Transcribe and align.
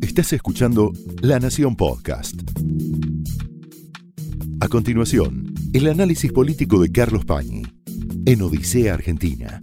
Estás 0.00 0.32
escuchando 0.32 0.92
La 1.20 1.38
Nación 1.38 1.76
Podcast. 1.76 2.34
A 4.60 4.68
continuación, 4.68 5.54
el 5.72 5.88
análisis 5.88 6.32
político 6.32 6.80
de 6.80 6.90
Carlos 6.92 7.24
Pañi 7.24 7.62
en 8.26 8.42
Odisea 8.42 8.94
Argentina. 8.94 9.60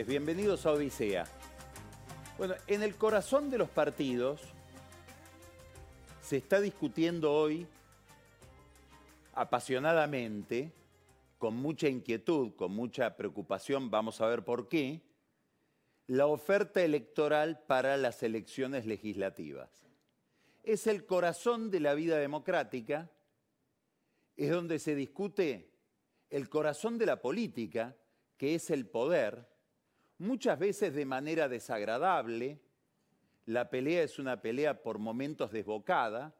Bienvenidos 0.00 0.64
a 0.64 0.72
Odisea. 0.72 1.26
Bueno, 2.38 2.54
en 2.66 2.82
el 2.82 2.96
corazón 2.96 3.50
de 3.50 3.58
los 3.58 3.68
partidos 3.68 4.40
se 6.22 6.38
está 6.38 6.62
discutiendo 6.62 7.30
hoy 7.30 7.66
apasionadamente, 9.34 10.72
con 11.36 11.56
mucha 11.56 11.88
inquietud, 11.88 12.54
con 12.56 12.72
mucha 12.72 13.16
preocupación, 13.16 13.90
vamos 13.90 14.22
a 14.22 14.28
ver 14.28 14.44
por 14.44 14.66
qué, 14.66 15.02
la 16.06 16.26
oferta 16.26 16.82
electoral 16.82 17.62
para 17.66 17.98
las 17.98 18.22
elecciones 18.22 18.86
legislativas. 18.86 19.90
Es 20.62 20.86
el 20.86 21.04
corazón 21.04 21.70
de 21.70 21.80
la 21.80 21.92
vida 21.92 22.16
democrática, 22.16 23.10
es 24.38 24.50
donde 24.50 24.78
se 24.78 24.94
discute 24.94 25.70
el 26.30 26.48
corazón 26.48 26.96
de 26.96 27.06
la 27.06 27.20
política, 27.20 27.94
que 28.38 28.54
es 28.54 28.70
el 28.70 28.86
poder, 28.86 29.51
muchas 30.22 30.58
veces 30.58 30.94
de 30.94 31.04
manera 31.04 31.48
desagradable. 31.48 32.60
La 33.46 33.68
pelea 33.68 34.02
es 34.02 34.18
una 34.18 34.40
pelea 34.40 34.82
por 34.82 34.98
momentos 34.98 35.52
desbocada, 35.52 36.34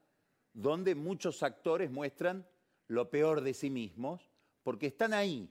donde 0.54 0.94
muchos 0.94 1.42
actores 1.42 1.90
muestran 1.90 2.46
lo 2.88 3.10
peor 3.10 3.40
de 3.40 3.54
sí 3.54 3.70
mismos, 3.70 4.30
porque 4.62 4.86
están 4.86 5.12
ahí, 5.12 5.50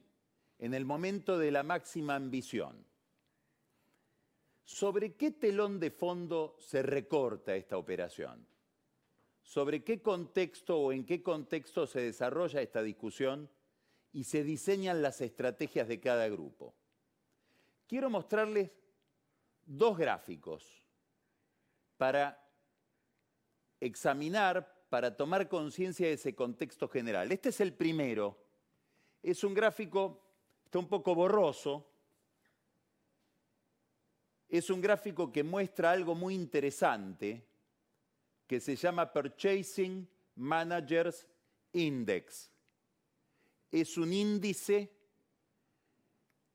en 0.60 0.74
el 0.74 0.86
momento 0.86 1.38
de 1.38 1.52
la 1.52 1.64
máxima 1.64 2.16
ambición. 2.16 2.86
¿Sobre 4.64 5.16
qué 5.16 5.32
telón 5.32 5.80
de 5.80 5.92
fondo 5.92 6.56
se 6.60 6.82
recorta 6.82 7.56
esta 7.56 7.78
operación? 7.78 8.48
¿Sobre 9.44 9.84
qué 9.84 10.02
contexto 10.02 10.80
o 10.80 10.92
en 10.94 11.06
qué 11.06 11.22
contexto 11.22 11.86
se 11.86 12.00
desarrolla 12.00 12.62
esta 12.62 12.82
discusión? 12.82 13.50
y 14.14 14.26
se 14.26 14.44
diseñan 14.44 15.02
las 15.02 15.22
estrategias 15.22 15.88
de 15.88 16.00
cada 16.00 16.28
grupo. 16.28 16.76
Quiero 17.92 18.10
mostrarles 18.10 18.72
dos 19.66 19.98
gráficos 19.98 20.82
para 21.98 22.42
examinar, 23.82 24.86
para 24.88 25.14
tomar 25.18 25.50
conciencia 25.50 26.08
de 26.08 26.14
ese 26.14 26.34
contexto 26.34 26.88
general. 26.88 27.30
Este 27.34 27.50
es 27.50 27.60
el 27.60 27.74
primero. 27.74 28.46
Es 29.22 29.44
un 29.44 29.54
gráfico, 29.54 30.24
está 30.64 30.80
un 30.80 30.88
poco 30.88 31.14
borroso. 31.14 31.86
Es 34.48 34.70
un 34.70 34.80
gráfico 34.80 35.30
que 35.30 35.44
muestra 35.44 35.92
algo 35.92 36.16
muy 36.16 36.34
interesante 36.34 37.46
que 38.48 38.62
se 38.62 38.78
llama 38.78 39.12
Purchasing 39.12 40.08
Managers 40.36 41.28
Index 41.74 42.52
es 43.70 43.98
un 43.98 44.12
índice 44.12 44.92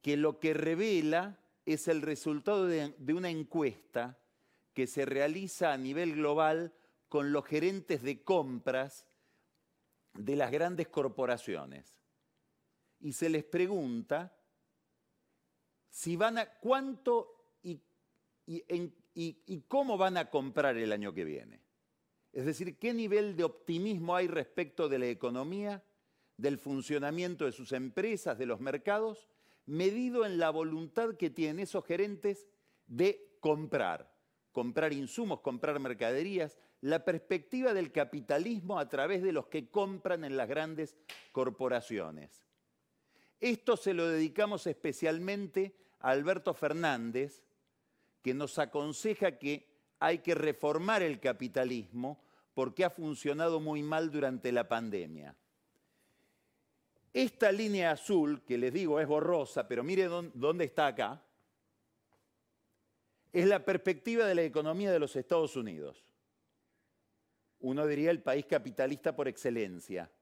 que 0.07 0.17
lo 0.17 0.39
que 0.39 0.55
revela 0.55 1.37
es 1.65 1.89
el 1.89 2.01
resultado 2.01 2.67
de, 2.67 2.95
una 3.13 3.29
encuesta 3.29 4.17
que 4.73 4.87
se 4.87 5.05
realiza 5.05 5.73
a 5.73 5.77
nivel 5.77 6.15
global 6.15 6.73
con 7.09 7.33
los 7.33 7.45
gerentes 7.45 8.03
de 8.05 8.23
compras 8.23 9.05
de 10.13 10.37
las 10.37 10.53
grandes 10.53 10.87
corporaciones. 10.87 11.99
Y 13.01 13.15
se 13.15 13.29
les 13.29 13.43
pregunta 13.43 14.39
si 15.91 16.15
van 16.15 16.39
a 16.39 16.51
cuánto 16.61 17.57
y, 17.65 17.83
y 18.45 19.61
cómo 19.63 19.99
van 19.99 20.19
a 20.19 20.31
comprar 20.31 20.77
el 20.77 20.93
año 20.93 21.13
que 21.13 21.25
viene. 21.25 21.65
Es 22.33 22.47
decir, 22.47 22.79
qué 22.79 22.95
nivel 22.95 23.35
de 23.35 23.43
optimismo 23.43 24.15
hay 24.15 24.29
respecto 24.29 24.89
de 24.89 25.01
la 25.01 25.09
economía 25.09 25.83
del 26.37 26.59
funcionamiento 26.59 27.45
de 27.45 27.51
sus 27.51 27.73
empresas, 27.73 28.39
de 28.39 28.47
los 28.47 28.61
mercados, 28.61 29.29
medido 29.67 30.25
en 30.25 30.39
la 30.39 30.51
voluntad 30.51 31.17
que 31.17 31.31
tienen 31.31 31.61
esos 31.61 31.85
gerentes 31.85 32.47
de 32.87 33.37
comprar, 33.41 34.15
comprar 34.53 34.93
insumos, 34.93 35.41
comprar 35.41 35.79
mercaderías, 35.81 36.59
la 36.81 37.05
perspectiva 37.05 37.75
del 37.75 37.91
capitalismo 37.91 38.79
a 38.79 38.89
través 38.89 39.23
de 39.23 39.33
los 39.33 39.47
que 39.47 39.71
compran 39.71 40.25
en 40.25 40.37
las 40.37 40.49
grandes 40.49 40.97
corporaciones. 41.33 42.47
Esto 43.41 43.77
se 43.77 43.93
lo 43.93 44.09
dedicamos 44.09 44.67
especialmente 44.67 45.77
a 46.01 46.11
Alberto 46.11 46.55
Fernández, 46.55 47.45
que 48.23 48.35
nos 48.35 48.59
aconseja 48.59 49.39
que 49.39 49.69
hay 49.99 50.19
que 50.19 50.35
reformar 50.35 51.03
el 51.03 51.21
capitalismo 51.21 52.23
porque 52.55 52.85
ha 52.85 52.91
funcionado 52.91 53.61
muy 53.61 53.83
mal 53.83 54.11
durante 54.11 54.53
la 54.53 54.69
pandemia. 54.69 55.37
Esta 57.17 57.51
línea 57.51 57.93
azul, 57.93 58.43
que 58.43 58.59
les 58.59 58.71
digo 58.75 59.01
es 59.01 59.09
borrosa, 59.09 59.67
pero 59.67 59.83
mire 59.83 60.05
dónde 60.05 60.67
está 60.67 60.89
acá, 60.89 61.25
es 63.33 63.47
la 63.47 63.65
perspectiva 63.65 64.27
de 64.27 64.35
la 64.35 64.43
economía 64.43 64.93
de 64.93 64.99
los 64.99 65.17
Estados 65.17 65.57
Unidos. 65.57 66.05
Uno 67.61 67.87
diría 67.87 68.11
el 68.11 68.23
país 68.23 68.45
capitalista 68.45 69.17
por 69.17 69.29
excelencia. 69.29 70.13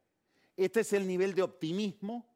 Este 0.56 0.82
es 0.82 0.92
el 0.92 1.08
nivel 1.08 1.34
de 1.34 1.42
optimismo 1.42 2.32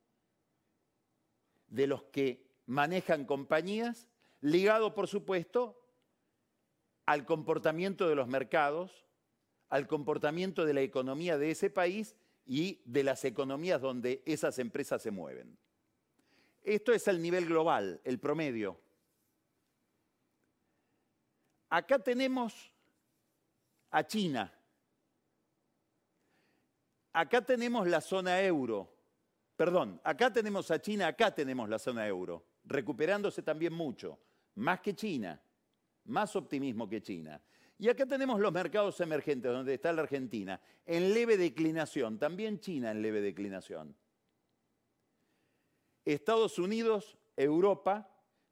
de 1.68 1.86
los 1.86 2.02
que 2.06 2.44
manejan 2.66 3.26
compañías, 3.26 4.08
ligado, 4.40 4.92
por 4.92 5.06
supuesto, 5.06 5.80
al 7.06 7.24
comportamiento 7.24 8.08
de 8.08 8.16
los 8.16 8.26
mercados, 8.26 9.06
al 9.68 9.86
comportamiento 9.86 10.64
de 10.64 10.74
la 10.74 10.80
economía 10.80 11.38
de 11.38 11.52
ese 11.52 11.70
país 11.70 12.16
y 12.48 12.80
de 12.86 13.04
las 13.04 13.24
economías 13.26 13.80
donde 13.80 14.22
esas 14.24 14.58
empresas 14.58 15.02
se 15.02 15.10
mueven. 15.10 15.56
Esto 16.64 16.92
es 16.94 17.06
el 17.06 17.20
nivel 17.20 17.44
global, 17.44 18.00
el 18.04 18.18
promedio. 18.18 18.80
Acá 21.68 21.98
tenemos 21.98 22.72
a 23.90 24.06
China. 24.06 24.50
Acá 27.12 27.42
tenemos 27.44 27.86
la 27.86 28.00
zona 28.00 28.40
euro. 28.40 28.96
Perdón, 29.54 30.00
acá 30.02 30.32
tenemos 30.32 30.70
a 30.70 30.80
China, 30.80 31.08
acá 31.08 31.34
tenemos 31.34 31.68
la 31.68 31.78
zona 31.78 32.06
euro, 32.06 32.44
recuperándose 32.64 33.42
también 33.42 33.72
mucho, 33.74 34.18
más 34.54 34.80
que 34.80 34.94
China, 34.94 35.38
más 36.04 36.34
optimismo 36.36 36.88
que 36.88 37.02
China. 37.02 37.42
Y 37.78 37.88
acá 37.88 38.06
tenemos 38.06 38.40
los 38.40 38.52
mercados 38.52 39.00
emergentes, 39.00 39.52
donde 39.52 39.74
está 39.74 39.92
la 39.92 40.02
Argentina, 40.02 40.60
en 40.84 41.14
leve 41.14 41.36
declinación, 41.36 42.18
también 42.18 42.58
China 42.58 42.90
en 42.90 43.02
leve 43.02 43.20
declinación. 43.20 43.94
Estados 46.04 46.58
Unidos, 46.58 47.16
Europa, 47.36 48.10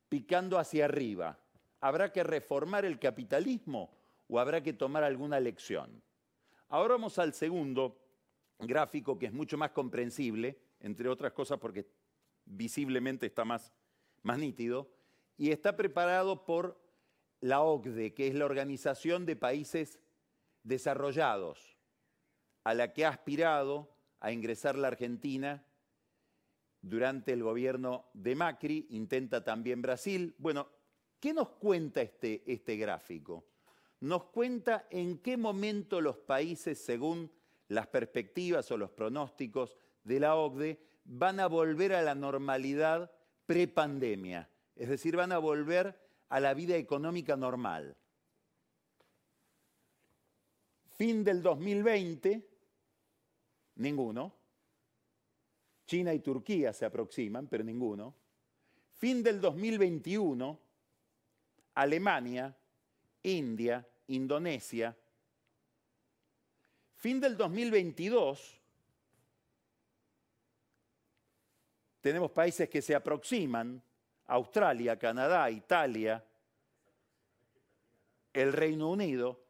picando 0.09 0.59
hacia 0.59 0.85
arriba. 0.85 1.39
¿Habrá 1.81 2.13
que 2.13 2.23
reformar 2.23 2.85
el 2.85 3.01
capitalismo 3.01 3.91
o 4.29 4.39
habrá 4.39 4.63
que 4.63 4.73
tomar 4.73 5.03
alguna 5.03 5.41
lección? 5.41 6.03
Ahora 6.69 6.95
vamos 6.95 7.19
al 7.19 7.33
segundo 7.33 7.99
gráfico 8.61 9.19
que 9.19 9.27
es 9.27 9.33
mucho 9.33 9.59
más 9.59 9.71
comprensible, 9.71 10.59
entre 10.81 11.09
otras 11.09 11.33
cosas 11.33 11.59
porque 11.59 11.87
visiblemente 12.45 13.27
está 13.27 13.45
más, 13.45 13.73
más 14.23 14.39
nítido, 14.39 14.89
y 15.37 15.51
está 15.51 15.77
preparado 15.77 16.45
por 16.45 16.81
la 17.41 17.61
OCDE, 17.61 18.15
que 18.15 18.29
es 18.29 18.35
la 18.35 18.45
Organización 18.45 19.27
de 19.27 19.37
Países 19.37 20.01
Desarrollados, 20.63 21.77
a 22.65 22.75
la 22.75 22.93
que 22.93 23.05
ha 23.05 23.11
aspirado 23.11 23.95
a 24.21 24.33
ingresar 24.33 24.77
la 24.77 24.89
Argentina 24.89 25.65
durante 26.81 27.33
el 27.33 27.43
gobierno 27.43 28.07
de 28.15 28.35
Macri, 28.35 28.87
intenta 28.91 29.45
también 29.45 29.83
Brasil. 29.83 30.35
Bueno, 30.39 30.69
¿qué 31.21 31.33
nos 31.33 31.51
cuenta 31.51 32.03
este, 32.03 32.43
este 32.51 32.77
gráfico? 32.77 33.45
Nos 34.01 34.25
cuenta 34.25 34.87
en 34.91 35.19
qué 35.19 35.37
momento 35.37 36.01
los 36.01 36.17
países, 36.17 36.85
según 36.85 37.31
las 37.69 37.87
perspectivas 37.87 38.71
o 38.71 38.77
los 38.77 38.91
pronósticos 38.91 39.77
de 40.05 40.21
la 40.21 40.37
OCDE, 40.37 40.81
van 41.05 41.41
a 41.41 41.47
volver 41.47 41.93
a 41.93 42.03
la 42.03 42.15
normalidad 42.15 43.11
prepandemia, 43.47 44.51
es 44.75 44.89
decir, 44.89 45.17
van 45.17 45.33
a 45.33 45.39
volver 45.39 46.06
a 46.29 46.41
la 46.41 46.55
vida 46.55 46.77
económica 46.77 47.37
normal. 47.37 47.97
Fin 50.97 51.23
del 51.23 51.43
2020, 51.43 52.49
ninguno. 53.77 54.35
China 55.87 56.13
y 56.13 56.21
Turquía 56.21 56.73
se 56.73 56.85
aproximan, 56.85 57.47
pero 57.47 57.63
ninguno. 57.63 58.15
Fin 58.93 59.23
del 59.23 59.41
2021, 59.41 60.59
Alemania, 61.75 62.57
India, 63.23 63.87
Indonesia. 64.09 64.97
Fin 66.95 67.21
del 67.21 67.37
2022, 67.37 68.61
tenemos 72.01 72.31
países 72.31 72.69
que 72.69 72.81
se 72.81 72.95
aproximan, 72.95 73.83
Australia, 74.27 74.99
Canadá, 74.99 75.49
Italia, 75.51 76.25
el 78.33 78.53
Reino 78.53 78.91
Unido, 78.91 79.41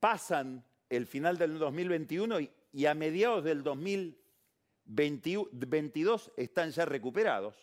pasan 0.00 0.64
el 0.90 1.06
final 1.06 1.38
del 1.38 1.56
2021 1.58 2.40
y, 2.40 2.50
a 2.86 2.94
mediados 2.94 3.42
del 3.42 3.62
2022 3.62 6.32
están 6.36 6.70
ya 6.70 6.84
recuperados. 6.84 7.56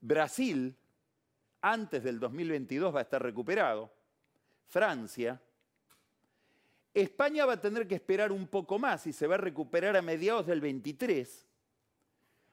Brasil, 0.00 0.76
antes 1.60 2.04
del 2.04 2.20
2022, 2.20 2.94
va 2.94 3.00
a 3.00 3.02
estar 3.02 3.20
recuperado. 3.20 3.92
Francia. 4.66 5.42
España 6.94 7.44
va 7.44 7.54
a 7.54 7.60
tener 7.60 7.88
que 7.88 7.96
esperar 7.96 8.30
un 8.30 8.46
poco 8.46 8.78
más 8.78 9.04
y 9.06 9.12
se 9.12 9.26
va 9.26 9.34
a 9.34 9.38
recuperar 9.38 9.96
a 9.96 10.02
mediados 10.02 10.46
del 10.46 10.60
23. 10.60 11.47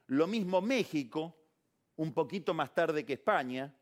Lo 0.07 0.27
mismo 0.27 0.61
México, 0.61 1.35
un 1.95 2.13
poquito 2.13 2.53
más 2.53 2.73
tarde 2.73 3.05
que 3.05 3.13
España. 3.13 3.73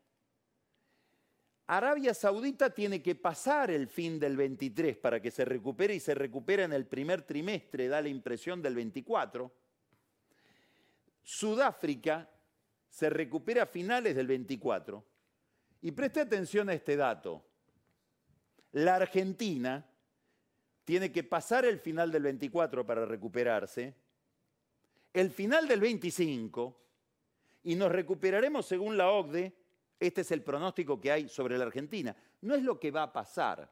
Arabia 1.66 2.12
Saudita 2.12 2.70
tiene 2.70 3.02
que 3.02 3.14
pasar 3.14 3.70
el 3.70 3.88
fin 3.88 4.18
del 4.18 4.36
23 4.36 4.96
para 4.98 5.20
que 5.20 5.30
se 5.30 5.44
recupere 5.44 5.94
y 5.94 6.00
se 6.00 6.14
recupera 6.14 6.64
en 6.64 6.72
el 6.72 6.86
primer 6.86 7.22
trimestre, 7.22 7.88
da 7.88 8.02
la 8.02 8.08
impresión 8.08 8.60
del 8.60 8.74
24. 8.74 9.52
Sudáfrica 11.22 12.30
se 12.88 13.10
recupera 13.10 13.64
a 13.64 13.66
finales 13.66 14.14
del 14.14 14.26
24. 14.26 15.04
Y 15.82 15.90
preste 15.92 16.20
atención 16.20 16.68
a 16.68 16.74
este 16.74 16.96
dato. 16.96 17.44
La 18.72 18.96
Argentina 18.96 19.86
tiene 20.84 21.10
que 21.10 21.24
pasar 21.24 21.64
el 21.64 21.78
final 21.78 22.12
del 22.12 22.22
24 22.22 22.86
para 22.86 23.06
recuperarse, 23.06 23.94
el 25.14 25.30
final 25.30 25.66
del 25.66 25.80
25, 25.80 26.80
y 27.62 27.74
nos 27.76 27.90
recuperaremos 27.90 28.66
según 28.66 28.98
la 28.98 29.10
OCDE 29.10 29.64
este 30.04 30.20
es 30.20 30.30
el 30.32 30.42
pronóstico 30.42 31.00
que 31.00 31.12
hay 31.12 31.28
sobre 31.28 31.56
la 31.56 31.64
Argentina. 31.64 32.14
No 32.42 32.54
es 32.54 32.62
lo 32.62 32.78
que 32.78 32.90
va 32.90 33.04
a 33.04 33.12
pasar, 33.12 33.70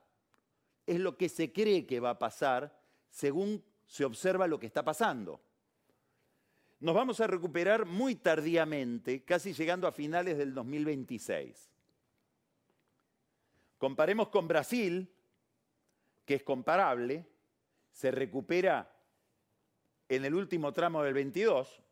es 0.87 0.99
lo 0.99 1.17
que 1.17 1.29
se 1.29 1.53
cree 1.53 1.87
que 1.87 2.01
va 2.01 2.11
a 2.11 2.19
pasar 2.19 2.75
según 3.11 3.63
se 3.87 4.05
observa 4.05 4.47
lo 4.47 4.59
que 4.59 4.67
está 4.67 4.83
pasando. 4.83 5.41
Nos 6.81 6.95
vamos 6.95 7.21
a 7.21 7.27
recuperar 7.27 7.85
muy 7.85 8.17
tardíamente, 8.17 9.25
casi 9.25 9.53
llegando 9.53 9.87
a 9.87 9.93
finales 9.93 10.39
del 10.39 10.55
2026. 10.55 11.71
Comparemos 13.79 14.29
con 14.29 14.49
Brasil, 14.49 15.13
que 16.25 16.37
es 16.37 16.43
comparable, 16.43 17.27
se 17.93 18.11
recupera 18.11 18.91
en 20.17 20.27
el 20.27 20.35
último 20.35 20.75
tramo 20.75 21.03
del 21.03 21.15
22, 21.15 21.83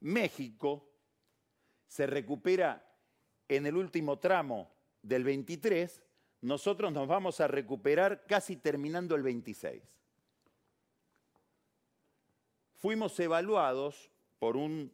México 0.00 0.88
se 1.86 2.06
recupera 2.06 2.82
en 3.48 3.66
el 3.66 3.76
último 3.76 4.18
tramo 4.18 4.72
del 5.02 5.24
23, 5.24 6.02
nosotros 6.40 6.90
nos 6.90 7.06
vamos 7.06 7.38
a 7.42 7.48
recuperar 7.48 8.24
casi 8.26 8.56
terminando 8.56 9.14
el 9.14 9.22
26. 9.22 9.82
Fuimos 12.76 13.20
evaluados 13.20 14.10
por 14.38 14.56
un 14.56 14.90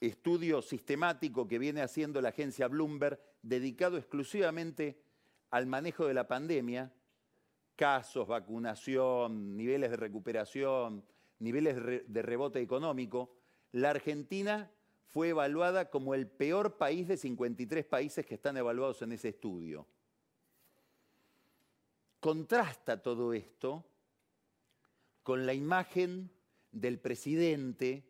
estudio 0.00 0.62
sistemático 0.62 1.46
que 1.46 1.58
viene 1.58 1.82
haciendo 1.82 2.22
la 2.22 2.30
agencia 2.30 2.68
Bloomberg 2.68 3.20
dedicado 3.42 3.98
exclusivamente 3.98 4.98
al 5.50 5.66
manejo 5.66 6.06
de 6.06 6.14
la 6.14 6.26
pandemia, 6.26 6.90
casos, 7.76 8.26
vacunación, 8.26 9.58
niveles 9.58 9.90
de 9.90 9.96
recuperación, 9.98 11.04
niveles 11.38 11.76
de 12.06 12.22
rebote 12.22 12.60
económico. 12.60 13.36
La 13.72 13.90
Argentina 13.90 14.70
fue 15.06 15.28
evaluada 15.28 15.90
como 15.90 16.14
el 16.14 16.26
peor 16.26 16.76
país 16.76 17.06
de 17.06 17.16
53 17.16 17.84
países 17.84 18.26
que 18.26 18.34
están 18.34 18.56
evaluados 18.56 19.02
en 19.02 19.12
ese 19.12 19.28
estudio. 19.28 19.86
Contrasta 22.20 23.02
todo 23.02 23.32
esto 23.32 23.84
con 25.22 25.46
la 25.46 25.54
imagen 25.54 26.30
del 26.72 26.98
presidente 26.98 28.04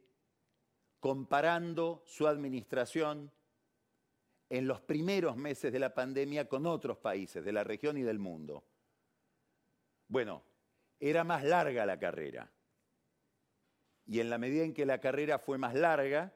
comparando 1.00 2.02
su 2.06 2.26
administración 2.26 3.30
en 4.48 4.66
los 4.66 4.80
primeros 4.80 5.36
meses 5.36 5.72
de 5.72 5.78
la 5.78 5.92
pandemia 5.92 6.48
con 6.48 6.64
otros 6.64 6.98
países 6.98 7.44
de 7.44 7.52
la 7.52 7.64
región 7.64 7.98
y 7.98 8.02
del 8.02 8.18
mundo. 8.18 8.64
Bueno, 10.08 10.42
era 10.98 11.24
más 11.24 11.44
larga 11.44 11.84
la 11.84 11.98
carrera. 11.98 12.50
Y 14.06 14.20
en 14.20 14.30
la 14.30 14.38
medida 14.38 14.64
en 14.64 14.74
que 14.74 14.86
la 14.86 14.98
carrera 14.98 15.38
fue 15.38 15.58
más 15.58 15.74
larga, 15.74 16.32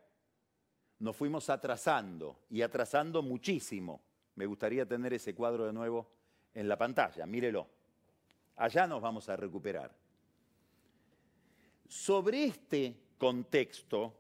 nos 0.99 1.17
fuimos 1.17 1.51
atrasando 1.51 2.41
y 2.51 2.63
atrasando 2.63 3.23
muchísimo. 3.23 4.03
Me 4.35 4.47
gustaría 4.47 4.87
tener 4.87 5.13
ese 5.13 5.35
cuadro 5.35 5.67
de 5.67 5.73
nuevo 5.73 6.11
en 6.55 6.69
la 6.69 6.77
pantalla, 6.77 7.27
mírelo. 7.27 7.69
Allá 8.57 8.87
nos 8.87 9.01
vamos 9.01 9.29
a 9.29 9.37
recuperar. 9.37 9.95
Sobre 11.87 12.45
este 12.45 12.97
contexto, 13.17 14.15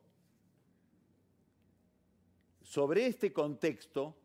sobre 2.62 3.06
este 3.06 3.32
contexto, 3.32 4.16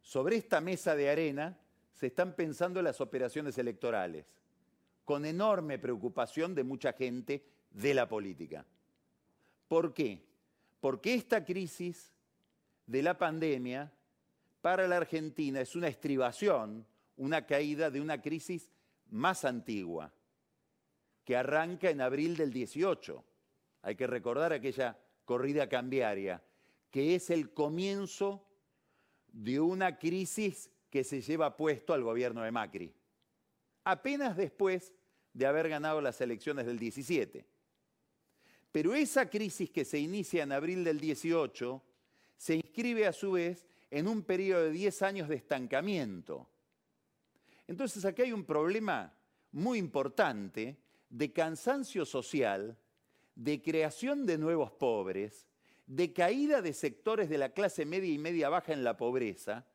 sobre 0.00 0.36
esta 0.36 0.60
mesa 0.60 0.96
de 0.96 1.08
arena, 1.08 1.58
se 1.92 2.08
están 2.08 2.34
pensando 2.34 2.82
las 2.82 3.00
operaciones 3.00 3.56
electorales, 3.58 4.26
con 5.04 5.24
enorme 5.24 5.78
preocupación 5.78 6.54
de 6.54 6.64
mucha 6.64 6.92
gente 6.92 7.44
de 7.72 7.94
la 7.94 8.08
política. 8.08 8.64
¿Por 9.68 9.94
qué? 9.94 10.32
porque 10.82 11.14
esta 11.14 11.44
crisis 11.44 12.12
de 12.86 13.04
la 13.04 13.16
pandemia 13.16 13.92
para 14.60 14.88
la 14.88 14.96
Argentina 14.96 15.60
es 15.60 15.76
una 15.76 15.86
estribación, 15.86 16.84
una 17.16 17.46
caída 17.46 17.88
de 17.88 18.00
una 18.00 18.20
crisis 18.20 18.68
más 19.08 19.44
antigua, 19.44 20.12
que 21.24 21.36
arranca 21.36 21.88
en 21.88 22.00
abril 22.00 22.36
del 22.36 22.52
18. 22.52 23.24
Hay 23.82 23.94
que 23.94 24.08
recordar 24.08 24.52
aquella 24.52 24.98
corrida 25.24 25.68
cambiaria, 25.68 26.42
que 26.90 27.14
es 27.14 27.30
el 27.30 27.54
comienzo 27.54 28.44
de 29.28 29.60
una 29.60 30.00
crisis 30.00 30.68
que 30.90 31.04
se 31.04 31.20
lleva 31.20 31.56
puesto 31.56 31.94
al 31.94 32.02
gobierno 32.02 32.42
de 32.42 32.50
Macri, 32.50 32.92
apenas 33.84 34.36
después 34.36 34.92
de 35.32 35.46
haber 35.46 35.68
ganado 35.68 36.00
las 36.00 36.20
elecciones 36.20 36.66
del 36.66 36.80
17. 36.80 37.51
Pero 38.72 38.94
esa 38.94 39.28
crisis 39.28 39.70
que 39.70 39.84
se 39.84 39.98
inicia 39.98 40.42
en 40.42 40.52
abril 40.52 40.82
del 40.82 40.98
18 40.98 41.82
se 42.38 42.56
inscribe 42.56 43.06
a 43.06 43.12
su 43.12 43.32
vez 43.32 43.68
en 43.90 44.08
un 44.08 44.22
periodo 44.22 44.64
de 44.64 44.70
10 44.72 45.02
años 45.02 45.28
de 45.28 45.36
estancamiento. 45.36 46.48
Entonces 47.68 48.04
aquí 48.06 48.22
hay 48.22 48.32
un 48.32 48.44
problema 48.44 49.14
muy 49.52 49.78
importante 49.78 50.78
de 51.10 51.32
cansancio 51.32 52.06
social, 52.06 52.78
de 53.34 53.62
creación 53.62 54.24
de 54.24 54.38
nuevos 54.38 54.72
pobres, 54.72 55.46
de 55.86 56.14
caída 56.14 56.62
de 56.62 56.72
sectores 56.72 57.28
de 57.28 57.36
la 57.36 57.50
clase 57.50 57.84
media 57.84 58.12
y 58.12 58.18
media 58.18 58.48
baja 58.48 58.72
en 58.72 58.82
la 58.82 58.96
pobreza, 58.96 59.66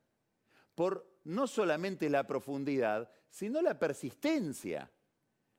por 0.73 1.07
no 1.23 1.45
solamente 1.45 2.09
la 2.09 2.25
profundidad, 2.25 3.11
sino 3.29 3.61
la 3.61 3.77
persistencia 3.77 4.89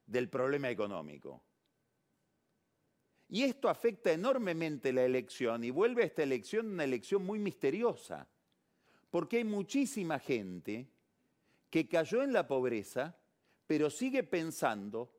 del 0.07 0.29
problema 0.29 0.71
económico. 0.71 1.43
Y 3.29 3.43
esto 3.43 3.69
afecta 3.69 4.11
enormemente 4.11 4.93
la 4.93 5.05
elección 5.05 5.63
y 5.63 5.71
vuelve 5.71 6.03
a 6.03 6.07
esta 6.07 6.23
elección 6.23 6.67
una 6.67 6.85
elección 6.85 7.25
muy 7.25 7.39
misteriosa, 7.39 8.27
porque 9.11 9.39
hay 9.39 9.45
muchísima 9.45 10.19
gente 10.19 10.89
que 11.71 11.87
cayó 11.87 12.23
en 12.23 12.33
la 12.33 12.47
pobreza, 12.47 13.17
pero 13.67 13.91
sigue 13.91 14.23
pensando, 14.23 15.13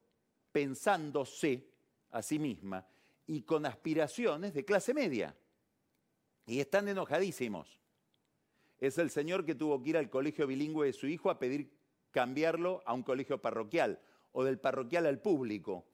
pensándose 0.51 1.67
a 2.11 2.21
sí 2.23 2.39
misma 2.39 2.87
y 3.27 3.43
con 3.43 3.67
aspiraciones 3.67 4.55
de 4.55 4.65
clase 4.65 4.93
media. 4.93 5.35
Y 6.47 6.59
están 6.59 6.87
enojadísimos. 6.87 7.79
Es 8.79 8.97
el 8.97 9.11
señor 9.11 9.45
que 9.45 9.53
tuvo 9.53 9.83
que 9.83 9.91
ir 9.91 9.97
al 9.97 10.09
colegio 10.09 10.47
bilingüe 10.47 10.87
de 10.87 10.93
su 10.93 11.05
hijo 11.05 11.29
a 11.29 11.37
pedir 11.37 11.69
cambiarlo 12.09 12.81
a 12.85 12.93
un 12.93 13.03
colegio 13.03 13.39
parroquial 13.39 13.99
o 14.31 14.43
del 14.43 14.57
parroquial 14.57 15.05
al 15.05 15.21
público. 15.21 15.85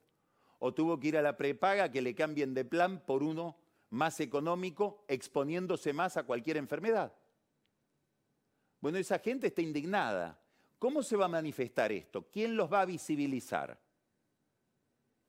O 0.58 0.72
tuvo 0.72 0.98
que 0.98 1.08
ir 1.08 1.16
a 1.16 1.22
la 1.22 1.36
prepaga 1.36 1.90
que 1.90 2.02
le 2.02 2.14
cambien 2.14 2.54
de 2.54 2.64
plan 2.64 3.00
por 3.04 3.22
uno 3.22 3.56
más 3.90 4.20
económico, 4.20 5.04
exponiéndose 5.08 5.92
más 5.92 6.16
a 6.16 6.24
cualquier 6.24 6.56
enfermedad. 6.56 7.12
Bueno, 8.80 8.98
esa 8.98 9.18
gente 9.18 9.48
está 9.48 9.62
indignada. 9.62 10.40
¿Cómo 10.78 11.02
se 11.02 11.16
va 11.16 11.26
a 11.26 11.28
manifestar 11.28 11.92
esto? 11.92 12.28
¿Quién 12.30 12.56
los 12.56 12.72
va 12.72 12.82
a 12.82 12.86
visibilizar? 12.86 13.78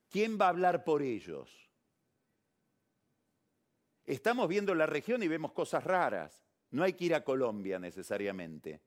¿Quién 0.09 0.37
va 0.39 0.45
a 0.45 0.49
hablar 0.49 0.83
por 0.83 1.01
ellos? 1.01 1.49
Estamos 4.05 4.47
viendo 4.47 4.73
la 4.73 4.85
región 4.85 5.21
y 5.23 5.27
vemos 5.27 5.51
cosas 5.51 5.83
raras. 5.83 6.45
No 6.71 6.83
hay 6.83 6.93
que 6.93 7.05
ir 7.05 7.15
a 7.15 7.23
Colombia 7.23 7.79
necesariamente. 7.79 8.81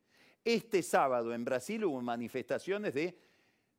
Este 0.44 0.82
sábado 0.82 1.34
en 1.34 1.44
Brasil 1.44 1.84
hubo 1.84 2.00
manifestaciones 2.00 2.94
de 2.94 3.18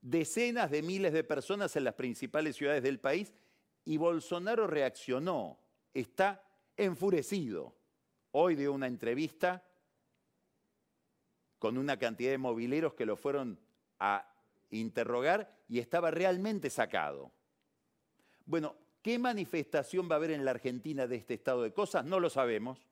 decenas 0.02 0.72
de 0.72 0.82
miles 0.82 1.14
de 1.14 1.24
personas 1.24 1.76
en 1.76 1.84
las 1.84 1.94
principales 1.94 2.56
ciudades 2.56 2.84
del 2.84 3.00
país 3.00 3.34
y 3.86 3.98
Bolsonaro 3.98 4.68
reaccionó. 4.68 5.60
Está 5.94 6.44
enfurecido. 6.76 7.76
Hoy 8.32 8.56
dio 8.56 8.74
una 8.74 8.88
entrevista 8.88 9.64
con 11.60 11.78
una 11.78 11.98
cantidad 11.98 12.32
de 12.32 12.38
mobileros 12.38 12.96
que 12.96 13.06
lo 13.06 13.16
fueron 13.16 13.60
a 14.00 14.28
interrogar 14.72 15.56
y 15.68 15.80
estaba 15.80 16.10
realmente 16.10 16.70
sacado. 16.70 17.32
Bueno, 18.46 18.76
¿qué 19.02 19.20
manifestación 19.20 20.10
va 20.10 20.16
a 20.16 20.18
haber 20.18 20.32
en 20.32 20.44
la 20.44 20.52
Argentina 20.52 21.06
de 21.06 21.18
este 21.18 21.36
estado 21.36 21.62
de 21.62 21.74
cosas? 21.74 22.06
No 22.06 22.20
lo 22.20 22.30
sabemos, 22.30 22.88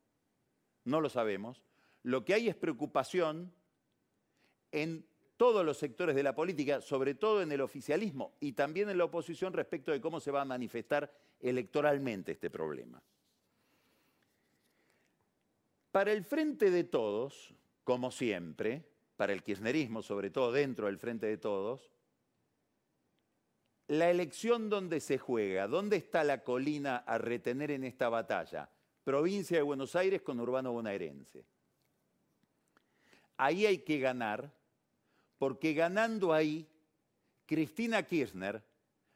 no 0.83 1.01
lo 1.01 1.09
sabemos. 1.09 1.63
Lo 2.03 2.23
que 2.23 2.33
hay 2.33 2.47
es 2.47 2.55
preocupación 2.55 3.51
en 4.71 5.08
todos 5.39 5.65
los 5.65 5.77
sectores 5.77 6.17
de 6.17 6.23
la 6.23 6.35
política, 6.35 6.81
sobre 6.81 7.15
todo 7.15 7.41
en 7.41 7.53
el 7.53 7.61
oficialismo 7.61 8.33
y 8.41 8.51
también 8.51 8.89
en 8.89 8.97
la 8.97 9.05
oposición 9.05 9.53
respecto 9.53 9.93
de 9.93 10.01
cómo 10.01 10.19
se 10.19 10.31
va 10.31 10.41
a 10.41 10.45
manifestar 10.45 11.09
electoralmente 11.39 12.33
este 12.33 12.49
problema. 12.49 13.01
Para 15.91 16.11
el 16.11 16.25
frente 16.25 16.69
de 16.71 16.83
todos, 16.83 17.55
como 17.85 18.11
siempre, 18.11 18.83
para 19.15 19.31
el 19.31 19.41
kirchnerismo, 19.41 20.01
sobre 20.03 20.29
todo 20.29 20.51
dentro 20.51 20.87
del 20.87 20.97
Frente 20.97 21.27
de 21.27 21.37
Todos, 21.37 21.89
la 23.87 24.09
elección 24.09 24.69
donde 24.69 24.99
se 24.99 25.17
juega, 25.17 25.69
¿dónde 25.69 25.95
está 25.95 26.25
la 26.25 26.43
colina 26.43 26.97
a 26.97 27.17
retener 27.17 27.71
en 27.71 27.85
esta 27.85 28.09
batalla? 28.09 28.69
Provincia 29.05 29.55
de 29.55 29.63
Buenos 29.63 29.95
Aires 29.95 30.21
con 30.21 30.37
Urbano 30.41 30.73
Bonaerense. 30.73 31.45
Ahí 33.37 33.65
hay 33.65 33.77
que 33.77 33.99
ganar, 33.99 34.58
porque 35.39 35.73
ganando 35.73 36.33
ahí, 36.33 36.69
Cristina 37.45 38.03
Kirchner, 38.03 38.61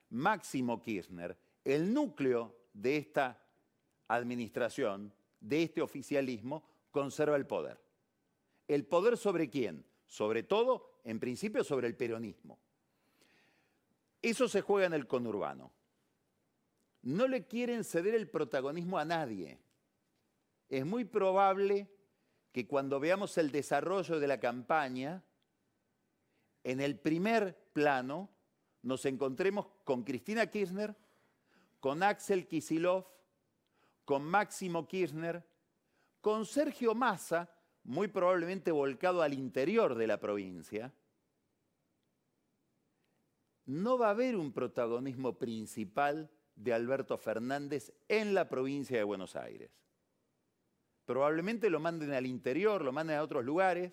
Máximo 0.10 0.82
Kirchner, 0.82 1.38
el 1.64 1.94
núcleo 1.94 2.56
de 2.74 2.98
esta 2.98 3.40
administración, 4.08 5.14
de 5.40 5.64
este 5.64 5.82
oficialismo, 5.82 6.64
conserva 6.92 7.36
el 7.36 7.46
poder. 7.46 7.80
¿El 8.68 8.86
poder 8.86 9.18
sobre 9.18 9.50
quién? 9.50 9.86
Sobre 10.08 10.44
todo, 10.44 11.02
en 11.04 11.20
principio, 11.20 11.64
sobre 11.64 11.88
el 11.88 11.96
peronismo. 11.96 12.58
Eso 14.22 14.48
se 14.48 14.62
juega 14.62 14.88
en 14.88 14.94
el 14.94 15.06
conurbano. 15.06 15.74
No 17.02 17.28
le 17.28 17.46
quieren 17.46 17.84
ceder 17.84 18.16
el 18.16 18.30
protagonismo 18.30 18.98
a 18.98 19.04
nadie. 19.04 19.60
Es 20.70 20.86
muy 20.86 21.04
probable 21.04 21.90
que 22.54 22.66
cuando 22.66 23.02
veamos 23.02 23.38
el 23.38 23.52
desarrollo 23.52 24.22
de 24.22 24.28
la 24.28 24.40
campaña, 24.40 25.22
en 26.64 26.82
el 26.82 27.00
primer 27.00 27.58
plano 27.74 28.30
nos 28.82 29.06
encontremos 29.06 29.68
con 29.84 30.04
Cristina 30.04 30.48
Kirchner, 30.48 30.96
con 31.80 32.04
Axel 32.04 32.48
Kisilov, 32.48 33.06
con 34.06 34.24
Máximo 34.24 34.88
Kirchner, 34.88 35.44
con 36.22 36.46
Sergio 36.46 36.96
Massa, 36.96 37.50
muy 37.84 38.08
probablemente 38.08 38.72
volcado 38.72 39.22
al 39.22 39.34
interior 39.34 39.96
de 39.96 40.08
la 40.08 40.20
provincia, 40.20 40.94
no 43.66 43.98
va 43.98 44.08
a 44.08 44.12
haber 44.12 44.36
un 44.36 44.52
protagonismo 44.52 45.38
principal 45.38 46.30
de 46.56 46.74
Alberto 46.74 47.18
Fernández 47.18 47.94
en 48.08 48.34
la 48.34 48.50
provincia 48.50 48.98
de 48.98 49.04
Buenos 49.04 49.36
Aires. 49.36 49.72
Probablemente 51.06 51.70
lo 51.70 51.80
manden 51.80 52.14
al 52.14 52.26
interior, 52.26 52.84
lo 52.84 52.92
manden 52.92 53.18
a 53.18 53.24
otros 53.24 53.44
lugares. 53.44 53.92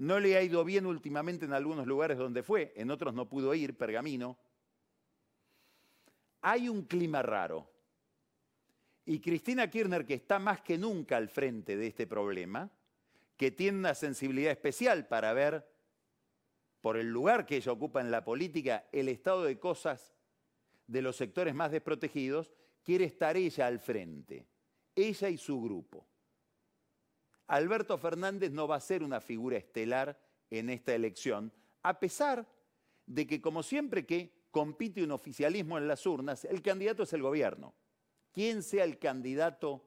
No 0.00 0.18
le 0.18 0.34
ha 0.34 0.42
ido 0.42 0.64
bien 0.64 0.86
últimamente 0.86 1.44
en 1.44 1.52
algunos 1.52 1.86
lugares 1.86 2.16
donde 2.16 2.42
fue, 2.42 2.72
en 2.74 2.90
otros 2.90 3.12
no 3.12 3.28
pudo 3.28 3.54
ir, 3.54 3.76
Pergamino. 3.76 4.38
Hay 6.40 6.70
un 6.70 6.84
clima 6.84 7.20
raro. 7.20 7.70
Y 9.04 9.20
Cristina 9.20 9.68
Kirchner, 9.68 10.06
que 10.06 10.14
está 10.14 10.38
más 10.38 10.62
que 10.62 10.78
nunca 10.78 11.18
al 11.18 11.28
frente 11.28 11.76
de 11.76 11.88
este 11.88 12.06
problema, 12.06 12.70
que 13.36 13.50
tiene 13.50 13.76
una 13.76 13.94
sensibilidad 13.94 14.52
especial 14.52 15.06
para 15.06 15.34
ver, 15.34 15.70
por 16.80 16.96
el 16.96 17.10
lugar 17.10 17.44
que 17.44 17.56
ella 17.56 17.72
ocupa 17.72 18.00
en 18.00 18.10
la 18.10 18.24
política, 18.24 18.86
el 18.92 19.10
estado 19.10 19.44
de 19.44 19.58
cosas 19.58 20.14
de 20.86 21.02
los 21.02 21.14
sectores 21.16 21.54
más 21.54 21.72
desprotegidos, 21.72 22.54
quiere 22.82 23.04
estar 23.04 23.36
ella 23.36 23.66
al 23.66 23.78
frente, 23.78 24.46
ella 24.94 25.28
y 25.28 25.36
su 25.36 25.60
grupo. 25.60 26.09
Alberto 27.50 27.98
Fernández 27.98 28.52
no 28.52 28.68
va 28.68 28.76
a 28.76 28.80
ser 28.80 29.02
una 29.02 29.20
figura 29.20 29.56
estelar 29.56 30.16
en 30.50 30.70
esta 30.70 30.94
elección, 30.94 31.52
a 31.82 31.98
pesar 31.98 32.46
de 33.06 33.26
que, 33.26 33.40
como 33.40 33.64
siempre 33.64 34.06
que 34.06 34.32
compite 34.52 35.02
un 35.02 35.10
oficialismo 35.10 35.76
en 35.76 35.88
las 35.88 36.06
urnas, 36.06 36.44
el 36.44 36.62
candidato 36.62 37.02
es 37.02 37.12
el 37.12 37.22
gobierno. 37.22 37.74
Quien 38.32 38.62
sea 38.62 38.84
el 38.84 39.00
candidato 39.00 39.84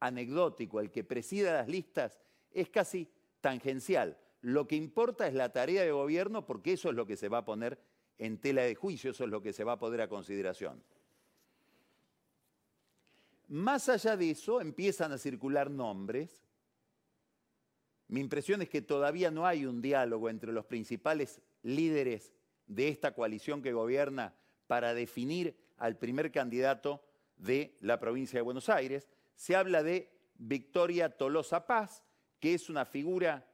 anecdótico, 0.00 0.80
el 0.80 0.90
que 0.90 1.04
presida 1.04 1.52
las 1.52 1.68
listas, 1.68 2.18
es 2.50 2.70
casi 2.70 3.10
tangencial. 3.42 4.16
Lo 4.40 4.66
que 4.66 4.76
importa 4.76 5.26
es 5.26 5.34
la 5.34 5.52
tarea 5.52 5.82
de 5.82 5.92
gobierno 5.92 6.46
porque 6.46 6.72
eso 6.72 6.88
es 6.88 6.94
lo 6.94 7.04
que 7.04 7.18
se 7.18 7.28
va 7.28 7.38
a 7.38 7.44
poner 7.44 7.78
en 8.16 8.38
tela 8.38 8.62
de 8.62 8.74
juicio, 8.74 9.10
eso 9.10 9.24
es 9.24 9.30
lo 9.30 9.42
que 9.42 9.52
se 9.52 9.64
va 9.64 9.72
a 9.72 9.78
poner 9.78 10.00
a 10.00 10.08
consideración. 10.08 10.82
Más 13.48 13.90
allá 13.90 14.16
de 14.16 14.30
eso, 14.30 14.62
empiezan 14.62 15.12
a 15.12 15.18
circular 15.18 15.70
nombres. 15.70 16.42
Mi 18.12 18.20
impresión 18.20 18.60
es 18.60 18.68
que 18.68 18.82
todavía 18.82 19.30
no 19.30 19.46
hay 19.46 19.64
un 19.64 19.80
diálogo 19.80 20.28
entre 20.28 20.52
los 20.52 20.66
principales 20.66 21.40
líderes 21.62 22.34
de 22.66 22.88
esta 22.88 23.14
coalición 23.14 23.62
que 23.62 23.72
gobierna 23.72 24.34
para 24.66 24.92
definir 24.92 25.56
al 25.78 25.96
primer 25.96 26.30
candidato 26.30 27.02
de 27.38 27.74
la 27.80 27.98
provincia 27.98 28.36
de 28.36 28.42
Buenos 28.42 28.68
Aires. 28.68 29.08
Se 29.34 29.56
habla 29.56 29.82
de 29.82 30.12
Victoria 30.34 31.16
Tolosa 31.16 31.66
Paz, 31.66 32.04
que 32.38 32.52
es 32.52 32.68
una 32.68 32.84
figura 32.84 33.50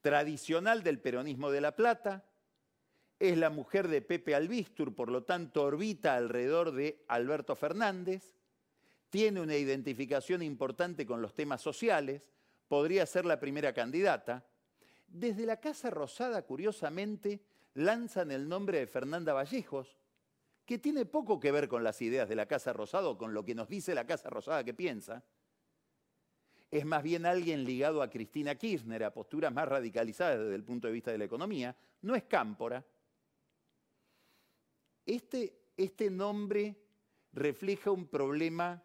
tradicional 0.00 0.82
del 0.82 0.98
peronismo 0.98 1.50
de 1.50 1.60
La 1.60 1.76
Plata, 1.76 2.24
es 3.18 3.36
la 3.36 3.50
mujer 3.50 3.88
de 3.88 4.00
Pepe 4.00 4.34
Albistur, 4.34 4.94
por 4.94 5.10
lo 5.10 5.24
tanto 5.24 5.64
orbita 5.64 6.16
alrededor 6.16 6.72
de 6.72 7.04
Alberto 7.06 7.54
Fernández, 7.54 8.34
tiene 9.10 9.42
una 9.42 9.56
identificación 9.56 10.42
importante 10.42 11.04
con 11.04 11.20
los 11.20 11.34
temas 11.34 11.60
sociales, 11.60 12.30
podría 12.70 13.04
ser 13.04 13.24
la 13.26 13.40
primera 13.40 13.72
candidata. 13.72 14.46
Desde 15.08 15.44
la 15.44 15.58
Casa 15.58 15.90
Rosada, 15.90 16.46
curiosamente, 16.46 17.42
lanzan 17.74 18.30
el 18.30 18.48
nombre 18.48 18.78
de 18.78 18.86
Fernanda 18.86 19.32
Vallejos, 19.32 19.98
que 20.64 20.78
tiene 20.78 21.04
poco 21.04 21.40
que 21.40 21.50
ver 21.50 21.66
con 21.66 21.82
las 21.82 22.00
ideas 22.00 22.28
de 22.28 22.36
la 22.36 22.46
Casa 22.46 22.72
Rosada 22.72 23.08
o 23.08 23.18
con 23.18 23.34
lo 23.34 23.44
que 23.44 23.56
nos 23.56 23.68
dice 23.68 23.92
la 23.92 24.06
Casa 24.06 24.30
Rosada 24.30 24.62
que 24.62 24.72
piensa 24.72 25.24
es 26.70 26.84
más 26.84 27.02
bien 27.02 27.26
alguien 27.26 27.64
ligado 27.64 28.00
a 28.00 28.10
Cristina 28.10 28.54
Kirchner, 28.54 29.02
a 29.02 29.12
posturas 29.12 29.52
más 29.52 29.66
radicalizadas 29.66 30.38
desde 30.38 30.54
el 30.54 30.62
punto 30.64 30.86
de 30.86 30.92
vista 30.92 31.10
de 31.10 31.18
la 31.18 31.24
economía, 31.24 31.76
no 32.02 32.14
es 32.14 32.22
Cámpora. 32.24 32.84
Este, 35.04 35.72
este 35.76 36.10
nombre 36.10 36.76
refleja 37.32 37.90
un 37.90 38.06
problema 38.06 38.82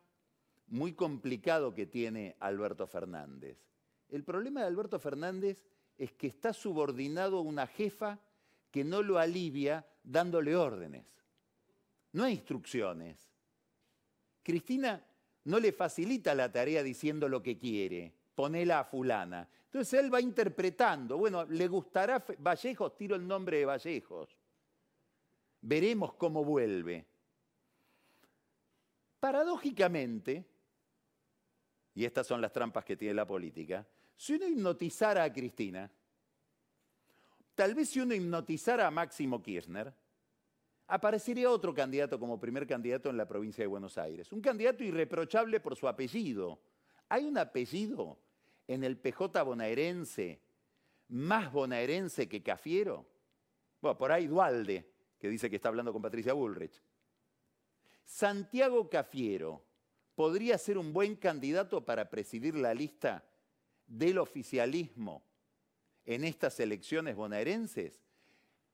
muy 0.68 0.94
complicado 0.94 1.76
que 1.76 1.86
tiene 1.86 2.36
Alberto 2.40 2.88
Fernández. 2.88 3.60
El 4.16 4.24
problema 4.24 4.62
de 4.62 4.68
Alberto 4.68 4.98
Fernández 4.98 5.62
es 5.98 6.14
que 6.14 6.28
está 6.28 6.54
subordinado 6.54 7.40
a 7.40 7.42
una 7.42 7.68
jefa 7.68 8.18
que 8.72 8.86
no 8.86 9.02
lo 9.02 9.20
alivia 9.20 9.86
dándole 10.06 10.56
órdenes. 10.56 11.06
No 12.14 12.24
hay 12.24 12.36
instrucciones. 12.36 13.30
Cristina 14.42 15.06
no 15.44 15.60
le 15.60 15.74
facilita 15.74 16.34
la 16.34 16.50
tarea 16.50 16.82
diciendo 16.82 17.28
lo 17.28 17.44
que 17.44 17.58
quiere, 17.58 18.14
ponela 18.34 18.80
a 18.80 18.86
fulana. 18.86 19.50
Entonces 19.66 20.00
él 20.00 20.14
va 20.14 20.22
interpretando, 20.22 21.18
bueno, 21.18 21.44
le 21.44 21.68
gustará 21.68 22.26
Vallejos, 22.40 22.96
tiro 22.96 23.18
el 23.18 23.28
nombre 23.28 23.58
de 23.58 23.66
Vallejos. 23.66 24.30
Veremos 25.60 26.14
cómo 26.14 26.46
vuelve. 26.46 27.06
Paradójicamente, 29.20 30.46
y 31.96 32.06
estas 32.06 32.28
son 32.28 32.42
las 32.42 32.52
trampas 32.52 32.86
que 32.86 32.96
tiene 32.96 33.14
la 33.16 33.26
política, 33.26 33.88
si 34.16 34.34
uno 34.36 34.48
hipnotizara 34.48 35.24
a 35.24 35.34
Cristina, 35.34 35.90
tal 37.56 37.74
vez 37.74 37.90
si 37.90 38.02
uno 38.02 38.14
hipnotizara 38.14 38.86
a 38.86 38.92
Máximo 38.92 39.42
Kirchner, 39.42 39.92
aparecería 40.88 41.50
otro 41.50 41.74
candidato 41.74 42.20
como 42.20 42.40
primer 42.40 42.68
candidato 42.68 43.10
en 43.10 43.18
la 43.18 43.28
provincia 43.28 43.64
de 43.64 43.68
Buenos 43.68 43.98
Aires. 43.98 44.32
Un 44.32 44.42
candidato 44.42 44.84
irreprochable 44.84 45.60
por 45.60 45.76
su 45.76 45.88
apellido. 45.88 46.60
Hay 47.10 47.26
un 47.26 47.38
apellido 47.38 48.20
en 48.68 48.84
el 48.84 48.98
PJ 48.98 49.42
bonaerense 49.42 50.42
más 51.08 51.52
bonaerense 51.52 52.28
que 52.28 52.42
Cafiero. 52.42 53.06
Bueno, 53.82 53.98
por 53.98 54.12
ahí 54.12 54.28
Dualde, 54.28 54.90
que 55.20 55.30
dice 55.30 55.50
que 55.50 55.58
está 55.58 55.70
hablando 55.70 55.94
con 55.94 56.02
Patricia 56.02 56.34
Bullrich. 56.34 56.82
Santiago 58.04 58.90
Cafiero 58.90 59.65
podría 60.16 60.58
ser 60.58 60.78
un 60.78 60.94
buen 60.94 61.16
candidato 61.16 61.86
para 61.86 62.10
presidir 62.10 62.56
la 62.56 62.74
lista 62.74 63.24
del 63.86 64.18
oficialismo 64.18 65.24
en 66.06 66.24
estas 66.24 66.60
elecciones 66.60 67.16
bonaerenses 67.16 68.02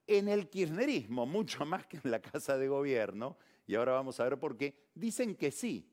en 0.07 0.27
el 0.27 0.49
kirchnerismo, 0.49 1.25
mucho 1.25 1.65
más 1.65 1.85
que 1.87 1.97
en 2.03 2.11
la 2.11 2.21
Casa 2.21 2.57
de 2.57 2.67
Gobierno, 2.67 3.37
y 3.67 3.75
ahora 3.75 3.93
vamos 3.93 4.19
a 4.19 4.25
ver 4.25 4.37
por 4.37 4.57
qué, 4.57 4.75
dicen 4.93 5.35
que 5.35 5.51
sí. 5.51 5.87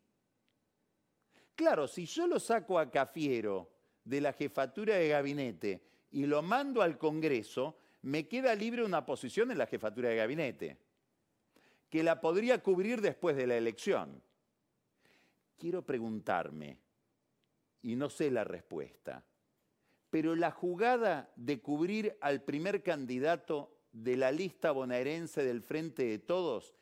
Claro, 1.55 1.89
si 1.89 2.07
yo 2.07 2.27
lo 2.27 2.39
saco 2.39 2.79
a 2.79 2.91
Cafiero 2.91 3.71
de 4.05 4.21
la 4.21 4.33
jefatura 4.33 4.97
de 4.97 5.09
gabinete 5.09 5.83
y 6.13 6.27
lo 6.27 6.43
mando 6.43 6.83
al 6.83 6.99
Congreso, 6.99 7.77
me 8.03 8.29
queda 8.29 8.55
libre 8.55 8.85
una 8.85 9.05
posición 9.05 9.51
en 9.51 9.59
la 9.59 9.67
jefatura 9.67 10.09
de 10.09 10.17
gabinete, 10.17 10.77
que 11.91 12.03
la 12.03 12.21
podría 12.21 12.63
cubrir 12.63 13.01
después 13.01 13.37
de 13.37 13.47
la 13.47 13.57
elección. 13.57 14.23
Quiero 15.59 15.83
preguntarme, 15.83 16.79
y 17.83 17.97
no 17.97 18.09
sé 18.09 18.31
la 18.31 18.45
respuesta, 18.45 19.25
pero 20.09 20.37
la 20.37 20.51
jugada 20.51 21.31
de 21.37 21.61
cubrir 21.61 22.17
al 22.21 22.43
primer 22.43 22.83
candidato 22.83 23.77
de 23.93 24.17
la 24.17 24.33
lista 24.33 24.71
bonaerense 24.71 25.45
del 25.45 25.63
Frente 25.63 26.05
de 26.05 26.19
Todos 26.19 26.75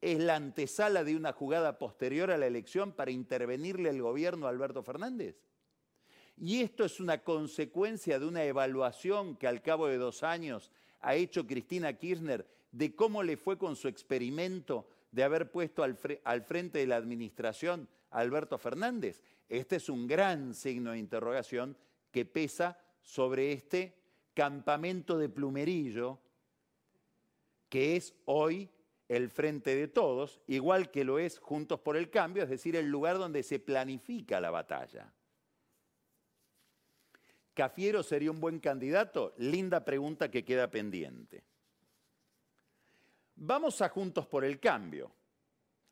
es 0.00 0.18
la 0.18 0.36
antesala 0.36 1.04
de 1.04 1.16
una 1.16 1.32
jugada 1.32 1.78
posterior 1.78 2.30
a 2.30 2.36
la 2.36 2.46
elección 2.46 2.92
para 2.92 3.10
intervenirle 3.10 3.88
el 3.88 4.02
gobierno 4.02 4.46
a 4.46 4.50
Alberto 4.50 4.82
Fernández? 4.82 5.36
Y 6.36 6.60
esto 6.60 6.84
es 6.84 7.00
una 7.00 7.22
consecuencia 7.22 8.18
de 8.18 8.26
una 8.26 8.44
evaluación 8.44 9.36
que 9.36 9.46
al 9.46 9.62
cabo 9.62 9.86
de 9.86 9.96
dos 9.96 10.22
años 10.22 10.72
ha 11.00 11.14
hecho 11.14 11.46
Cristina 11.46 11.92
Kirchner 11.92 12.46
de 12.72 12.94
cómo 12.94 13.22
le 13.22 13.36
fue 13.36 13.56
con 13.56 13.76
su 13.76 13.88
experimento 13.88 14.88
de 15.12 15.22
haber 15.22 15.52
puesto 15.52 15.84
al, 15.84 15.96
frente 16.42 16.78
de 16.80 16.86
la 16.86 16.96
administración 16.96 17.88
Alberto 18.14 18.58
Fernández. 18.58 19.22
Este 19.48 19.76
es 19.76 19.88
un 19.88 20.06
gran 20.06 20.54
signo 20.54 20.92
de 20.92 20.98
interrogación 20.98 21.76
que 22.10 22.24
pesa 22.24 22.78
sobre 23.02 23.52
este 23.52 23.96
campamento 24.32 25.18
de 25.18 25.28
plumerillo 25.28 26.20
que 27.68 27.96
es 27.96 28.14
hoy 28.26 28.70
el 29.08 29.30
frente 29.30 29.74
de 29.74 29.88
todos, 29.88 30.40
igual 30.46 30.90
que 30.90 31.04
lo 31.04 31.18
es 31.18 31.38
Juntos 31.40 31.80
por 31.80 31.96
el 31.96 32.08
Cambio, 32.08 32.44
es 32.44 32.48
decir, 32.48 32.76
el 32.76 32.86
lugar 32.86 33.18
donde 33.18 33.42
se 33.42 33.58
planifica 33.58 34.40
la 34.40 34.50
batalla. 34.50 35.12
¿Cafiero 37.52 38.02
sería 38.02 38.30
un 38.30 38.40
buen 38.40 38.60
candidato? 38.60 39.34
Linda 39.38 39.84
pregunta 39.84 40.30
que 40.30 40.44
queda 40.44 40.70
pendiente. 40.70 41.44
Vamos 43.36 43.82
a 43.82 43.88
Juntos 43.88 44.26
por 44.26 44.44
el 44.44 44.60
Cambio, 44.60 45.10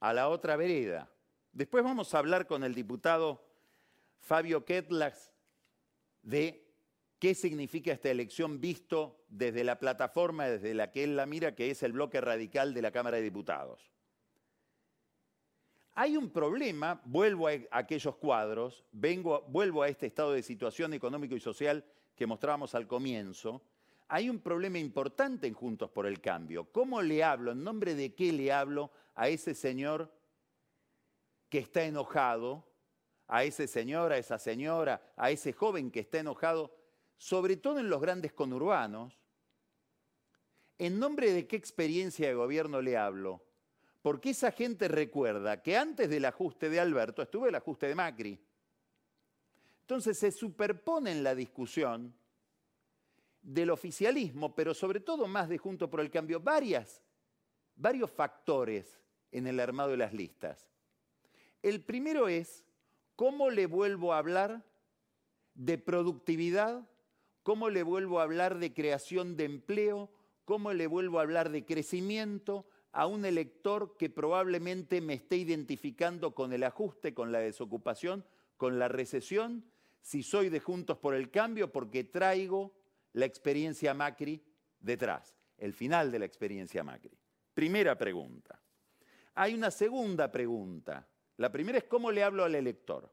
a 0.00 0.12
la 0.12 0.28
otra 0.28 0.56
vereda. 0.56 1.11
Después 1.52 1.84
vamos 1.84 2.14
a 2.14 2.18
hablar 2.18 2.46
con 2.46 2.64
el 2.64 2.74
diputado 2.74 3.44
Fabio 4.20 4.64
Ketlax 4.64 5.30
de 6.22 6.66
qué 7.18 7.34
significa 7.34 7.92
esta 7.92 8.10
elección 8.10 8.60
visto 8.60 9.24
desde 9.28 9.62
la 9.62 9.78
plataforma 9.78 10.46
desde 10.46 10.72
la 10.72 10.90
que 10.90 11.04
él 11.04 11.14
la 11.14 11.26
mira, 11.26 11.54
que 11.54 11.70
es 11.70 11.82
el 11.82 11.92
bloque 11.92 12.20
radical 12.20 12.72
de 12.72 12.82
la 12.82 12.90
Cámara 12.90 13.18
de 13.18 13.24
Diputados. 13.24 13.92
Hay 15.94 16.16
un 16.16 16.30
problema, 16.30 17.02
vuelvo 17.04 17.48
a 17.48 17.52
aquellos 17.70 18.16
cuadros, 18.16 18.82
vengo, 18.92 19.42
vuelvo 19.48 19.82
a 19.82 19.88
este 19.88 20.06
estado 20.06 20.32
de 20.32 20.42
situación 20.42 20.94
económico 20.94 21.36
y 21.36 21.40
social 21.40 21.84
que 22.16 22.26
mostrábamos 22.26 22.74
al 22.74 22.86
comienzo. 22.86 23.62
Hay 24.08 24.30
un 24.30 24.40
problema 24.40 24.78
importante 24.78 25.46
en 25.46 25.52
Juntos 25.52 25.90
por 25.90 26.06
el 26.06 26.22
Cambio. 26.22 26.72
¿Cómo 26.72 27.02
le 27.02 27.22
hablo, 27.22 27.52
en 27.52 27.62
nombre 27.62 27.94
de 27.94 28.14
qué 28.14 28.32
le 28.32 28.52
hablo 28.52 28.90
a 29.14 29.28
ese 29.28 29.54
señor 29.54 30.10
que 31.52 31.58
está 31.58 31.84
enojado, 31.84 32.64
a 33.28 33.44
ese 33.44 33.68
señor, 33.68 34.10
a 34.10 34.16
esa 34.16 34.38
señora, 34.38 35.12
a 35.18 35.30
ese 35.30 35.52
joven 35.52 35.90
que 35.90 36.00
está 36.00 36.20
enojado 36.20 36.74
sobre 37.18 37.58
todo 37.58 37.78
en 37.78 37.90
los 37.90 38.00
grandes 38.00 38.32
conurbanos, 38.32 39.20
¿en 40.78 40.98
nombre 40.98 41.30
de 41.30 41.46
qué 41.46 41.56
experiencia 41.56 42.26
de 42.26 42.32
gobierno 42.32 42.80
le 42.80 42.96
hablo? 42.96 43.44
Porque 44.00 44.30
esa 44.30 44.50
gente 44.50 44.88
recuerda 44.88 45.60
que 45.60 45.76
antes 45.76 46.08
del 46.08 46.24
ajuste 46.24 46.70
de 46.70 46.80
Alberto 46.80 47.20
estuvo 47.20 47.46
el 47.46 47.54
ajuste 47.54 47.86
de 47.86 47.96
Macri. 47.96 48.40
Entonces 49.82 50.18
se 50.18 50.32
superpone 50.32 51.12
en 51.12 51.22
la 51.22 51.34
discusión 51.34 52.14
del 53.42 53.68
oficialismo, 53.68 54.54
pero 54.54 54.72
sobre 54.72 55.00
todo 55.00 55.26
más 55.26 55.50
de 55.50 55.58
Junto 55.58 55.90
por 55.90 56.00
el 56.00 56.10
Cambio, 56.10 56.40
varios 56.40 58.10
factores 58.10 58.98
en 59.30 59.46
el 59.46 59.60
armado 59.60 59.90
de 59.90 59.98
las 59.98 60.14
listas. 60.14 60.71
El 61.62 61.82
primero 61.82 62.28
es 62.28 62.64
cómo 63.16 63.50
le 63.50 63.66
vuelvo 63.66 64.12
a 64.12 64.18
hablar 64.18 64.64
de 65.54 65.78
productividad 65.78 66.88
¿Cómo 67.42 67.70
le 67.70 67.82
vuelvo 67.82 68.20
a 68.20 68.22
hablar 68.22 68.58
de 68.58 68.72
creación 68.72 69.36
de 69.36 69.44
empleo? 69.44 70.10
¿Cómo 70.44 70.72
le 70.72 70.86
vuelvo 70.86 71.18
a 71.18 71.22
hablar 71.22 71.50
de 71.50 71.64
crecimiento 71.64 72.66
a 72.92 73.06
un 73.06 73.24
elector 73.24 73.96
que 73.96 74.10
probablemente 74.10 75.00
me 75.00 75.14
esté 75.14 75.36
identificando 75.36 76.34
con 76.34 76.52
el 76.52 76.62
ajuste, 76.62 77.14
con 77.14 77.32
la 77.32 77.40
desocupación, 77.40 78.24
con 78.56 78.78
la 78.78 78.88
recesión? 78.88 79.64
Si 80.00 80.22
soy 80.22 80.50
de 80.50 80.60
Juntos 80.60 80.98
por 80.98 81.14
el 81.14 81.30
Cambio, 81.30 81.72
porque 81.72 82.04
traigo 82.04 82.72
la 83.12 83.24
experiencia 83.24 83.92
Macri 83.92 84.42
detrás, 84.78 85.36
el 85.58 85.72
final 85.72 86.12
de 86.12 86.20
la 86.20 86.26
experiencia 86.26 86.84
Macri. 86.84 87.16
Primera 87.54 87.98
pregunta. 87.98 88.60
Hay 89.34 89.54
una 89.54 89.70
segunda 89.70 90.30
pregunta. 90.30 91.08
La 91.42 91.50
primera 91.50 91.76
es 91.76 91.82
cómo 91.82 92.12
le 92.12 92.22
hablo 92.22 92.44
al 92.44 92.54
elector. 92.54 93.12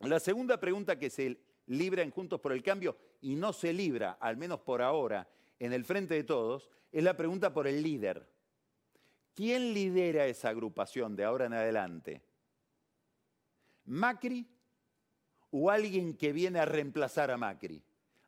La 0.00 0.20
segunda 0.20 0.60
pregunta 0.60 0.98
que 0.98 1.08
se 1.08 1.40
libra 1.68 2.02
en 2.02 2.10
Juntos 2.10 2.38
por 2.38 2.52
el 2.52 2.62
Cambio 2.62 2.98
y 3.22 3.34
no 3.34 3.54
se 3.54 3.72
libra, 3.72 4.18
al 4.20 4.36
menos 4.36 4.60
por 4.60 4.82
ahora, 4.82 5.26
en 5.58 5.72
el 5.72 5.86
frente 5.86 6.12
de 6.12 6.24
todos, 6.24 6.68
es 6.92 7.02
la 7.02 7.16
pregunta 7.16 7.50
por 7.54 7.66
el 7.66 7.82
líder. 7.82 8.28
¿Quién 9.34 9.72
lidera 9.72 10.26
esa 10.26 10.50
agrupación 10.50 11.16
de 11.16 11.24
ahora 11.24 11.46
en 11.46 11.54
adelante? 11.54 12.22
¿Macri 13.86 14.46
o 15.50 15.70
alguien 15.70 16.18
que 16.18 16.34
viene 16.34 16.58
a 16.58 16.66
reemplazar 16.66 17.30
a 17.30 17.38
Macri? 17.38 17.82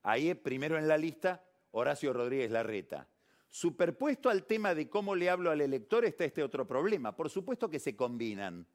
Ahí 0.04 0.32
primero 0.32 0.78
en 0.78 0.88
la 0.88 0.96
lista 0.96 1.44
Horacio 1.72 2.14
Rodríguez 2.14 2.50
Larreta. 2.50 3.06
Superpuesto 3.50 4.30
al 4.30 4.44
tema 4.44 4.74
de 4.74 4.88
cómo 4.88 5.14
le 5.14 5.28
hablo 5.28 5.50
al 5.50 5.60
elector 5.60 6.06
está 6.06 6.24
este 6.24 6.42
otro 6.42 6.66
problema. 6.66 7.14
Por 7.14 7.28
supuesto 7.28 7.68
que 7.68 7.78
se 7.78 7.94
combinan. 7.94 8.66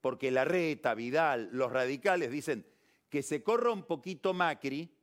Porque 0.00 0.30
Larreta, 0.30 0.94
Vidal, 0.94 1.50
los 1.52 1.72
radicales 1.72 2.30
dicen 2.30 2.66
que 3.08 3.22
se 3.22 3.42
corra 3.42 3.72
un 3.72 3.84
poquito 3.84 4.34
Macri 4.34 4.94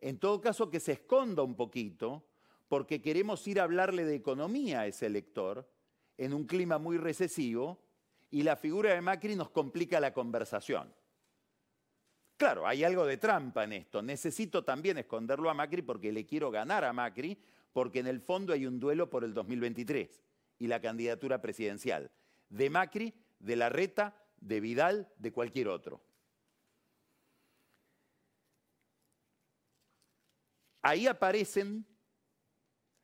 en 0.00 0.18
todo 0.18 0.40
caso, 0.40 0.70
que 0.70 0.80
se 0.80 0.92
esconda 0.92 1.42
un 1.42 1.56
poquito, 1.56 2.26
porque 2.68 3.00
queremos 3.00 3.46
ir 3.48 3.60
a 3.60 3.64
hablarle 3.64 4.04
de 4.04 4.14
economía 4.14 4.80
a 4.80 4.86
ese 4.86 5.06
elector 5.06 5.68
en 6.18 6.34
un 6.34 6.46
clima 6.46 6.78
muy 6.78 6.98
recesivo 6.98 7.82
y 8.30 8.42
la 8.42 8.56
figura 8.56 8.94
de 8.94 9.00
Macri 9.00 9.36
nos 9.36 9.50
complica 9.50 10.00
la 10.00 10.12
conversación. 10.12 10.92
Claro, 12.36 12.66
hay 12.66 12.84
algo 12.84 13.06
de 13.06 13.16
trampa 13.16 13.64
en 13.64 13.72
esto. 13.72 14.02
Necesito 14.02 14.62
también 14.62 14.98
esconderlo 14.98 15.48
a 15.48 15.54
Macri 15.54 15.82
porque 15.82 16.12
le 16.12 16.26
quiero 16.26 16.50
ganar 16.50 16.84
a 16.84 16.92
Macri, 16.92 17.38
porque 17.72 18.00
en 18.00 18.06
el 18.06 18.20
fondo 18.20 18.52
hay 18.52 18.66
un 18.66 18.78
duelo 18.78 19.08
por 19.08 19.24
el 19.24 19.32
2023 19.32 20.22
y 20.58 20.66
la 20.66 20.80
candidatura 20.80 21.40
presidencial. 21.40 22.10
De 22.48 22.68
Macri, 22.68 23.14
de 23.38 23.56
Larreta, 23.56 24.16
de 24.36 24.60
Vidal, 24.60 25.12
de 25.18 25.32
cualquier 25.32 25.68
otro. 25.68 26.02
Ahí 30.82 31.06
aparecen 31.06 31.84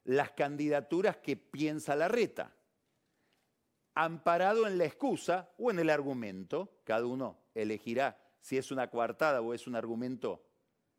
las 0.05 0.31
candidaturas 0.33 1.17
que 1.17 1.37
piensa 1.37 1.97
la 1.97 2.09
reta, 2.09 2.55
amparado 3.95 4.67
en 4.67 4.79
la 4.79 4.85
excusa 4.85 5.53
o 5.59 5.71
en 5.71 5.79
el 5.79 5.91
argumento, 5.91 6.81
cada 6.85 7.07
uno 7.07 7.39
elegirá 7.55 8.19
si 8.41 8.59
es 8.59 8.71
una 8.71 8.91
coartada 8.91 9.41
o 9.41 9.55
es 9.55 9.67
un 9.67 9.77
argumento 9.77 10.45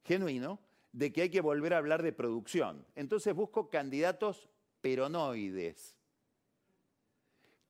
genuino, 0.04 0.60
de 0.92 1.12
que 1.12 1.24
hay 1.24 1.30
que 1.30 1.42
volver 1.42 1.74
a 1.74 1.78
hablar 1.78 2.04
de 2.04 2.14
producción. 2.14 2.86
Entonces 2.96 3.34
busco 3.34 3.70
candidatos 3.70 4.50
peronoides, 4.82 5.96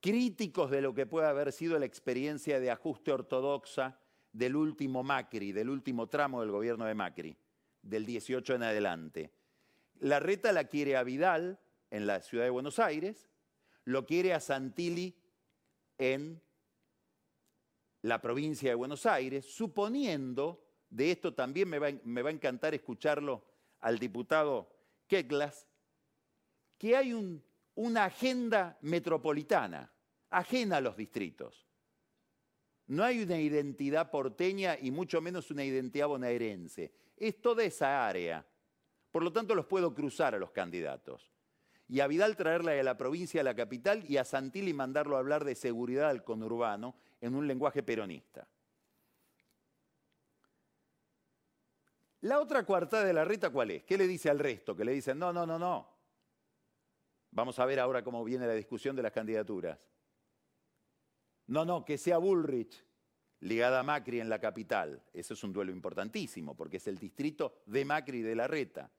críticos 0.04 0.70
de 0.70 0.82
lo 0.82 0.94
que 0.94 1.06
puede 1.06 1.28
haber 1.28 1.54
sido 1.54 1.80
la 1.80 1.86
experiencia 1.86 2.60
de 2.60 2.70
ajuste 2.70 3.14
ortodoxa 3.14 3.98
del 4.34 4.58
último 4.58 5.02
Macri, 5.02 5.54
del 5.54 5.70
último 5.70 6.10
tramo 6.10 6.42
del 6.42 6.52
gobierno 6.52 6.84
de 6.84 6.94
Macri, 6.94 7.38
del 7.82 8.06
18 8.06 8.56
en 8.56 8.64
adelante. 8.64 9.32
La 10.00 10.20
reta 10.20 10.52
la 10.52 10.66
quiere 10.66 10.98
a 10.98 11.04
Vidal 11.04 11.58
en 11.90 12.06
la 12.06 12.20
ciudad 12.20 12.44
de 12.44 12.50
Buenos 12.50 12.80
Aires, 12.80 13.30
lo 13.86 14.06
quiere 14.06 14.34
a 14.34 14.42
Santilli 14.42 15.16
en 15.98 16.42
la 18.02 18.20
provincia 18.22 18.72
de 18.72 18.76
Buenos 18.76 19.06
Aires, 19.06 19.46
suponiendo, 19.46 20.68
de 20.90 21.12
esto 21.12 21.34
también 21.34 21.70
me 21.70 21.80
va, 21.80 21.88
a 21.88 22.34
encantar 22.34 22.74
escucharlo 22.74 23.46
al 23.80 24.00
diputado 24.00 24.70
Keklas, 25.08 25.66
que 26.78 26.98
hay 26.98 27.14
un, 27.14 27.42
una 27.76 28.04
agenda 28.04 28.78
metropolitana, 28.82 29.93
ajena 30.34 30.78
a 30.78 30.82
los 30.82 30.98
distritos. 30.98 31.68
No 32.88 33.04
hay 33.04 33.24
una 33.24 33.40
identidad 33.40 34.12
porteña 34.12 34.78
y 34.80 34.92
mucho 34.92 35.22
menos 35.22 35.52
una 35.52 35.64
identidad 35.64 36.08
bonaerense. 36.08 36.92
Es 37.16 37.42
toda 37.42 37.64
esa 37.64 38.08
área. 38.08 38.46
Por 39.12 39.24
lo 39.24 39.32
tanto, 39.32 39.56
los 39.56 39.66
puedo 39.66 39.94
cruzar 39.94 40.36
a 40.36 40.40
los 40.40 40.52
candidatos. 40.52 41.32
Y 41.88 42.00
a 42.00 42.08
Vidal 42.08 42.36
traerla 42.36 42.72
de 42.72 42.84
la 42.84 42.98
provincia 42.98 43.42
a 43.42 43.44
la 43.44 43.56
capital 43.56 44.04
y 44.10 44.18
a 44.18 44.26
Santilli 44.26 44.74
mandarlo 44.74 45.16
a 45.16 45.20
hablar 45.20 45.46
de 45.46 45.56
seguridad 45.56 46.10
al 46.10 46.24
conurbano 46.24 46.96
en 47.22 47.36
un 47.36 47.48
lenguaje 47.48 47.84
peronista. 47.84 48.48
La 52.22 52.40
otra 52.40 52.66
cuartada 52.66 53.04
de 53.04 53.14
la 53.14 53.26
reta, 53.26 53.50
¿cuál 53.50 53.72
es? 53.72 53.84
¿Qué 53.84 53.98
le 53.98 54.08
dice 54.08 54.30
al 54.30 54.40
resto? 54.40 54.76
Que 54.76 54.86
le 54.86 54.94
dicen, 54.94 55.20
no, 55.20 55.32
no, 55.32 55.46
no, 55.46 55.60
no. 55.60 55.88
Vamos 57.32 57.60
a 57.60 57.66
ver 57.66 57.80
ahora 57.80 58.04
cómo 58.04 58.24
viene 58.24 58.48
la 58.48 58.54
discusión 58.54 58.96
de 58.96 59.04
las 59.04 59.12
candidaturas. 59.12 59.78
No, 61.48 61.66
no, 61.66 61.84
que 61.84 61.98
sea 61.98 62.18
Bullrich 62.18 62.86
ligada 63.42 63.82
a 63.82 63.84
Macri 63.84 64.20
en 64.20 64.30
la 64.30 64.40
capital. 64.40 65.04
Eso 65.14 65.34
es 65.34 65.44
un 65.44 65.54
duelo 65.54 65.72
importantísimo, 65.72 66.56
porque 66.56 66.78
es 66.78 66.88
el 66.88 66.98
distrito 66.98 67.62
de 67.66 67.86
Macri 67.86 68.22
de 68.22 68.36
la 68.36 68.48
Reta. 68.48 68.90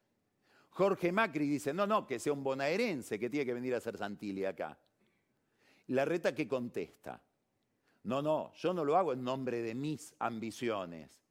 Jorge 0.70 1.12
Macri 1.12 1.48
dice, 1.48 1.72
no, 1.72 1.87
no, 1.87 2.07
que 2.07 2.18
sea 2.18 2.33
un 2.33 2.42
bonaerense 2.42 3.18
que 3.18 3.30
tiene 3.30 3.46
que 3.46 3.54
venir 3.54 3.74
a 3.74 3.78
hacer 3.78 3.96
Santilli 3.96 4.44
acá. 4.44 4.78
La 5.88 6.04
Reta 6.04 6.35
que 6.35 6.48
contesta, 6.48 7.22
no, 8.04 8.20
no, 8.20 8.52
yo 8.54 8.74
no 8.74 8.85
lo 8.85 8.96
hago 8.96 9.12
en 9.12 9.24
nombre 9.24 9.62
de 9.62 9.74
mis 9.74 10.14
ambiciones, 10.18 11.22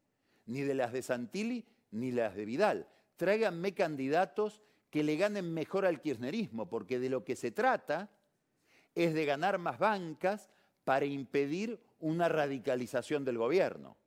ni 0.46 0.62
de 0.62 0.74
las 0.74 0.92
de 0.92 1.02
Santilli 1.02 1.66
ni 1.92 2.12
las 2.12 2.36
de 2.36 2.46
Vidal. 2.46 2.88
Tráiganme 3.16 3.74
candidatos 3.74 4.62
que 4.90 5.04
le 5.04 5.18
ganen 5.18 5.54
mejor 5.54 5.86
al 5.86 6.02
kirchnerismo, 6.02 6.70
porque 6.70 7.00
de 7.00 7.10
lo 7.10 7.24
que 7.24 7.36
se 7.36 7.52
trata 7.52 8.10
es 8.96 9.14
de 9.14 9.26
ganar 9.26 9.58
más 9.60 9.78
bancas 9.78 10.50
para 10.84 11.06
impedir 11.06 11.80
una 12.00 12.28
radicalización 12.30 13.24
del 13.24 13.38
gobierno. 13.38 13.98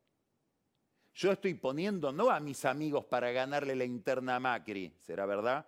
Yo 1.15 1.33
estoy 1.33 1.55
poniendo 1.55 2.13
no 2.13 2.31
a 2.31 2.41
mis 2.41 2.65
amigos 2.67 3.07
para 3.07 3.31
ganarle 3.33 3.75
la 3.75 3.85
interna 3.85 4.37
a 4.37 4.41
Macri, 4.41 4.93
¿será 5.01 5.25
verdad? 5.25 5.67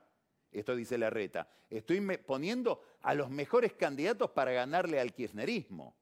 Esto 0.53 0.77
dice 0.77 0.99
la 0.99 1.09
reta. 1.09 1.49
Estoy 1.71 2.01
poniendo 2.19 2.83
a 3.03 3.15
los 3.15 3.31
mejores 3.31 3.73
candidatos 3.73 4.31
para 4.31 4.53
ganarle 4.53 5.01
al 5.01 5.15
kirchnerismo. 5.15 5.97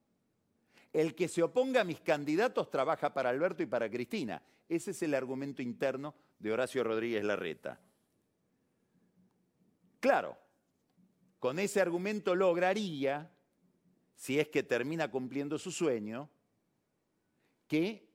El 0.93 1.15
que 1.15 1.29
se 1.29 1.43
oponga 1.43 1.83
a 1.83 1.85
mis 1.85 2.01
candidatos 2.01 2.71
trabaja 2.71 3.13
para 3.13 3.31
Alberto 3.31 3.63
y 3.63 3.67
para 3.67 3.91
Cristina. 3.91 4.43
Ese 4.69 4.93
es 4.93 5.03
el 5.03 5.15
argumento 5.15 5.63
interno 5.63 6.15
de 6.39 6.53
Horacio 6.53 6.83
Rodríguez 6.83 7.23
Larreta. 7.23 7.81
Claro, 10.01 10.37
con 11.39 11.59
ese 11.59 11.81
argumento 11.81 12.35
lograría 12.35 13.31
si 14.17 14.41
es 14.41 14.49
que 14.49 14.63
termina 14.63 15.11
cumpliendo 15.11 15.59
su 15.59 15.71
sueño, 15.71 16.29
que 17.69 18.09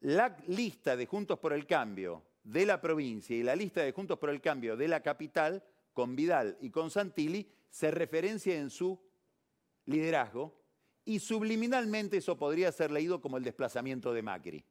la 0.00 0.36
lista 0.46 0.94
de 0.94 1.06
Juntos 1.06 1.38
por 1.38 1.52
el 1.52 1.66
Cambio 1.66 2.22
de 2.44 2.66
la 2.66 2.80
provincia 2.80 3.36
y 3.36 3.42
la 3.42 3.56
lista 3.56 3.82
de 3.82 3.92
Juntos 3.92 4.18
por 4.18 4.30
el 4.30 4.40
Cambio 4.40 4.76
de 4.76 4.88
la 4.88 5.02
capital, 5.02 5.64
con 5.94 6.14
Vidal 6.14 6.56
y 6.60 6.70
con 6.70 6.90
Santilli, 6.90 7.50
se 7.70 7.90
referencia 7.90 8.56
en 8.56 8.70
su 8.70 9.00
liderazgo 9.86 10.60
y 11.04 11.18
subliminalmente 11.18 12.18
eso 12.18 12.36
podría 12.36 12.70
ser 12.70 12.90
leído 12.90 13.20
como 13.20 13.38
el 13.38 13.44
desplazamiento 13.44 14.12
de 14.12 14.22
Macri. 14.22 14.64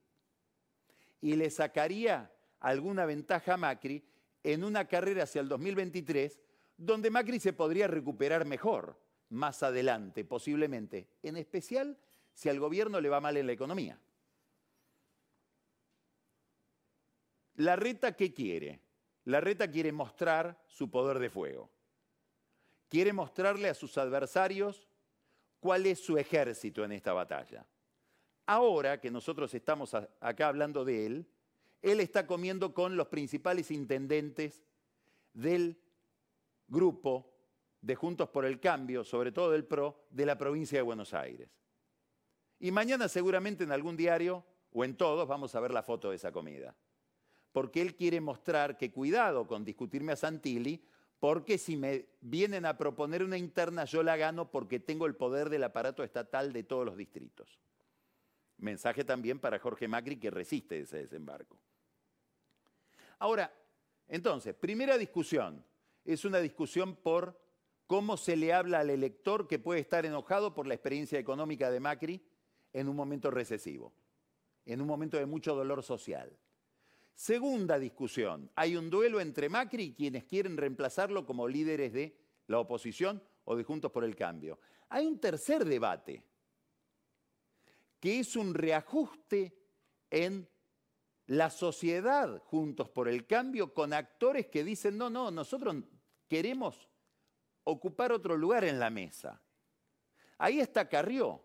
Y 1.20 1.34
le 1.34 1.50
sacaría 1.50 2.32
alguna 2.60 3.04
ventaja 3.04 3.54
a 3.54 3.56
Macri 3.56 4.04
en 4.42 4.64
una 4.64 4.86
carrera 4.86 5.24
hacia 5.24 5.40
el 5.40 5.48
2023 5.48 6.40
donde 6.76 7.10
Macri 7.10 7.40
se 7.40 7.52
podría 7.52 7.88
recuperar 7.88 8.46
mejor 8.46 8.98
más 9.30 9.62
adelante, 9.62 10.24
posiblemente, 10.24 11.08
en 11.22 11.36
especial 11.36 11.98
si 12.34 12.48
al 12.48 12.60
gobierno 12.60 13.00
le 13.00 13.08
va 13.08 13.20
mal 13.20 13.36
en 13.36 13.46
la 13.46 13.52
economía. 13.52 13.98
La 17.56 17.76
reta, 17.76 18.16
¿qué 18.16 18.32
quiere? 18.32 18.80
La 19.24 19.40
reta 19.40 19.70
quiere 19.70 19.92
mostrar 19.92 20.62
su 20.66 20.90
poder 20.90 21.18
de 21.18 21.30
fuego. 21.30 21.70
Quiere 22.88 23.12
mostrarle 23.12 23.68
a 23.68 23.74
sus 23.74 23.98
adversarios 23.98 24.88
cuál 25.60 25.86
es 25.86 26.02
su 26.02 26.16
ejército 26.18 26.84
en 26.84 26.92
esta 26.92 27.12
batalla. 27.12 27.66
Ahora 28.46 29.00
que 29.00 29.10
nosotros 29.10 29.54
estamos 29.54 29.94
acá 29.94 30.48
hablando 30.48 30.84
de 30.84 31.06
él, 31.06 31.26
él 31.82 32.00
está 32.00 32.26
comiendo 32.26 32.74
con 32.74 32.96
los 32.96 33.08
principales 33.08 33.70
intendentes 33.70 34.64
del 35.32 35.80
grupo 36.66 37.29
de 37.80 37.94
Juntos 37.94 38.28
por 38.28 38.44
el 38.44 38.60
Cambio, 38.60 39.04
sobre 39.04 39.32
todo 39.32 39.50
del 39.50 39.64
PRO, 39.64 40.04
de 40.10 40.26
la 40.26 40.36
provincia 40.36 40.78
de 40.78 40.82
Buenos 40.82 41.14
Aires. 41.14 41.48
Y 42.58 42.70
mañana 42.70 43.08
seguramente 43.08 43.64
en 43.64 43.72
algún 43.72 43.96
diario 43.96 44.44
o 44.72 44.84
en 44.84 44.96
todos 44.96 45.26
vamos 45.26 45.54
a 45.54 45.60
ver 45.60 45.72
la 45.72 45.82
foto 45.82 46.10
de 46.10 46.16
esa 46.16 46.30
comida. 46.30 46.76
Porque 47.52 47.80
él 47.80 47.96
quiere 47.96 48.20
mostrar 48.20 48.76
que 48.76 48.92
cuidado 48.92 49.46
con 49.46 49.64
discutirme 49.64 50.12
a 50.12 50.16
Santilli, 50.16 50.84
porque 51.18 51.58
si 51.58 51.76
me 51.76 52.06
vienen 52.20 52.64
a 52.64 52.76
proponer 52.76 53.22
una 53.22 53.36
interna 53.36 53.84
yo 53.84 54.02
la 54.02 54.16
gano 54.16 54.50
porque 54.50 54.80
tengo 54.80 55.06
el 55.06 55.16
poder 55.16 55.50
del 55.50 55.64
aparato 55.64 56.04
estatal 56.04 56.52
de 56.52 56.62
todos 56.62 56.84
los 56.84 56.96
distritos. 56.96 57.58
Mensaje 58.58 59.04
también 59.04 59.38
para 59.38 59.58
Jorge 59.58 59.88
Macri 59.88 60.16
que 60.16 60.30
resiste 60.30 60.80
ese 60.80 60.98
desembarco. 60.98 61.58
Ahora, 63.18 63.52
entonces, 64.08 64.54
primera 64.54 64.98
discusión, 64.98 65.64
es 66.04 66.24
una 66.24 66.38
discusión 66.38 66.96
por 66.96 67.38
cómo 67.90 68.16
se 68.16 68.36
le 68.36 68.52
habla 68.52 68.78
al 68.78 68.90
elector 68.90 69.48
que 69.48 69.58
puede 69.58 69.80
estar 69.80 70.06
enojado 70.06 70.54
por 70.54 70.64
la 70.64 70.74
experiencia 70.74 71.18
económica 71.18 71.72
de 71.72 71.80
Macri 71.80 72.24
en 72.72 72.88
un 72.88 72.94
momento 72.94 73.32
recesivo, 73.32 73.92
en 74.64 74.80
un 74.80 74.86
momento 74.86 75.16
de 75.16 75.26
mucho 75.26 75.56
dolor 75.56 75.82
social. 75.82 76.38
Segunda 77.16 77.80
discusión, 77.80 78.48
hay 78.54 78.76
un 78.76 78.90
duelo 78.90 79.20
entre 79.20 79.48
Macri 79.48 79.86
y 79.86 79.94
quienes 79.94 80.22
quieren 80.22 80.56
reemplazarlo 80.56 81.26
como 81.26 81.48
líderes 81.48 81.92
de 81.92 82.16
la 82.46 82.60
oposición 82.60 83.20
o 83.42 83.56
de 83.56 83.64
Juntos 83.64 83.90
por 83.90 84.04
el 84.04 84.14
Cambio. 84.14 84.60
Hay 84.90 85.04
un 85.04 85.18
tercer 85.18 85.64
debate, 85.64 86.22
que 87.98 88.20
es 88.20 88.36
un 88.36 88.54
reajuste 88.54 89.52
en 90.10 90.48
la 91.26 91.50
sociedad 91.50 92.40
Juntos 92.44 92.88
por 92.88 93.08
el 93.08 93.26
Cambio 93.26 93.74
con 93.74 93.92
actores 93.92 94.46
que 94.46 94.62
dicen, 94.62 94.96
no, 94.96 95.10
no, 95.10 95.32
nosotros 95.32 95.74
queremos 96.28 96.88
ocupar 97.70 98.12
otro 98.12 98.36
lugar 98.36 98.64
en 98.64 98.78
la 98.78 98.90
mesa. 98.90 99.40
Ahí 100.38 100.60
está 100.60 100.88
Carrió, 100.88 101.42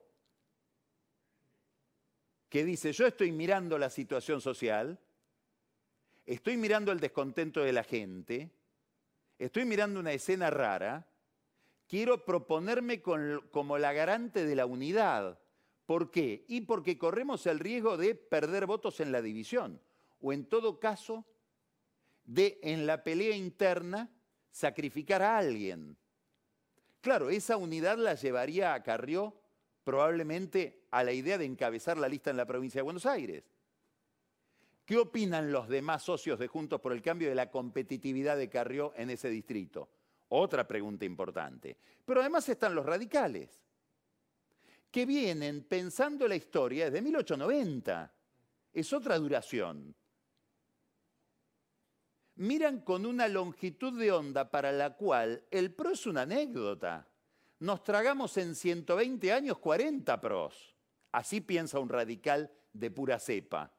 que 2.49 2.63
dice, 2.63 2.93
yo 2.93 3.05
estoy 3.05 3.31
mirando 3.31 3.77
la 3.77 3.89
situación 3.89 4.39
social, 4.39 4.99
estoy 6.25 6.57
mirando 6.57 6.91
el 6.91 6.99
descontento 6.99 7.61
de 7.61 7.73
la 7.73 7.83
gente, 7.83 8.51
estoy 9.37 9.65
mirando 9.65 9.99
una 9.99 10.13
escena 10.13 10.49
rara, 10.49 11.05
quiero 11.87 12.23
proponerme 12.23 13.01
como 13.01 13.77
la 13.77 13.93
garante 13.93 14.45
de 14.45 14.55
la 14.55 14.65
unidad. 14.65 15.39
¿Por 15.85 16.09
qué? 16.09 16.45
Y 16.47 16.61
porque 16.61 16.97
corremos 16.97 17.45
el 17.45 17.59
riesgo 17.59 17.97
de 17.97 18.15
perder 18.15 18.65
votos 18.65 18.99
en 18.99 19.11
la 19.11 19.21
división, 19.21 19.81
o 20.21 20.33
en 20.33 20.45
todo 20.45 20.79
caso, 20.79 21.25
de 22.23 22.59
en 22.63 22.87
la 22.87 23.03
pelea 23.03 23.35
interna 23.35 24.09
sacrificar 24.49 25.21
a 25.21 25.37
alguien. 25.37 25.97
Claro, 27.05 27.29
esa 27.29 27.55
unidad 27.55 27.99
la 27.99 28.15
llevaría 28.15 28.73
a 28.73 28.81
Carrió 28.81 29.35
probablemente 29.83 30.87
a 30.89 31.03
la 31.03 31.11
idea 31.11 31.37
de 31.37 31.45
encabezar 31.45 31.99
la 31.99 32.09
lista 32.09 32.31
en 32.31 32.37
la 32.37 32.47
provincia 32.47 32.79
de 32.79 32.83
Buenos 32.83 33.05
Aires. 33.05 33.43
¿Qué 34.85 34.97
opinan 34.97 35.51
los 35.51 35.67
demás 35.67 36.01
socios 36.01 36.39
de 36.39 36.47
Juntos 36.47 36.81
por 36.81 36.93
el 36.93 37.03
Cambio 37.03 37.29
de 37.29 37.35
la 37.35 37.51
competitividad 37.51 38.37
de 38.37 38.49
Carrió 38.49 38.91
en 38.95 39.11
ese 39.11 39.29
distrito? 39.29 39.87
Otra 40.29 40.67
pregunta 40.67 41.05
importante. 41.05 41.77
Pero 42.03 42.21
además 42.21 42.49
están 42.49 42.73
los 42.73 42.87
radicales, 42.87 43.51
que 44.89 45.05
vienen 45.05 45.63
pensando 45.65 46.27
la 46.27 46.35
historia 46.35 46.85
desde 46.85 47.03
1890. 47.03 48.15
Es 48.73 48.91
otra 48.93 49.19
duración 49.19 49.95
miran 52.35 52.81
con 52.81 53.05
una 53.05 53.27
longitud 53.27 53.99
de 53.99 54.11
onda 54.11 54.51
para 54.51 54.71
la 54.71 54.95
cual 54.95 55.43
el 55.51 55.73
PRO 55.73 55.91
es 55.91 56.05
una 56.05 56.23
anécdota. 56.23 57.07
nos 57.59 57.83
tragamos 57.83 58.35
en 58.37 58.53
120 58.53 59.31
años 59.31 59.57
40 59.59 60.19
pros. 60.19 60.75
Así 61.11 61.39
piensa 61.39 61.79
un 61.79 61.87
radical 61.87 62.51
de 62.73 62.91
pura 62.91 63.17
cepa. 63.17 63.73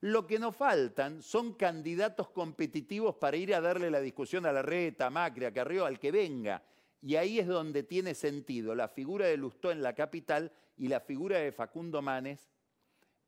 Lo 0.00 0.26
que 0.26 0.38
nos 0.38 0.54
faltan 0.54 1.22
son 1.22 1.54
candidatos 1.54 2.28
competitivos 2.28 3.16
para 3.16 3.38
ir 3.38 3.54
a 3.54 3.62
darle 3.62 3.90
la 3.90 4.00
discusión 4.00 4.44
a 4.44 4.52
la 4.52 4.60
reta, 4.60 5.06
a 5.06 5.10
Macri, 5.10 5.46
a 5.46 5.52
Carrió, 5.52 5.86
al 5.86 5.98
que 5.98 6.12
venga. 6.12 6.62
Y 7.00 7.16
ahí 7.16 7.38
es 7.38 7.46
donde 7.46 7.82
tiene 7.82 8.14
sentido 8.14 8.74
la 8.74 8.88
figura 8.88 9.26
de 9.26 9.38
Lustó 9.38 9.70
en 9.72 9.82
la 9.82 9.94
capital 9.94 10.52
y 10.76 10.88
la 10.88 11.00
figura 11.00 11.38
de 11.38 11.50
Facundo 11.50 12.02
Manes 12.02 12.50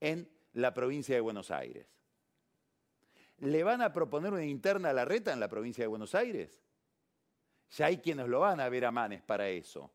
en 0.00 0.28
la 0.52 0.74
provincia 0.74 1.14
de 1.14 1.22
Buenos 1.22 1.50
Aires. 1.50 1.97
¿Le 3.40 3.62
van 3.62 3.82
a 3.82 3.92
proponer 3.92 4.32
una 4.32 4.44
interna 4.44 4.90
a 4.90 4.92
la 4.92 5.04
reta 5.04 5.32
en 5.32 5.40
la 5.40 5.48
provincia 5.48 5.84
de 5.84 5.88
Buenos 5.88 6.14
Aires? 6.14 6.60
Ya 7.70 7.86
hay 7.86 7.98
quienes 7.98 8.28
lo 8.28 8.40
van 8.40 8.60
a 8.60 8.68
ver 8.68 8.84
a 8.84 8.90
Manes 8.90 9.22
para 9.22 9.48
eso. 9.48 9.92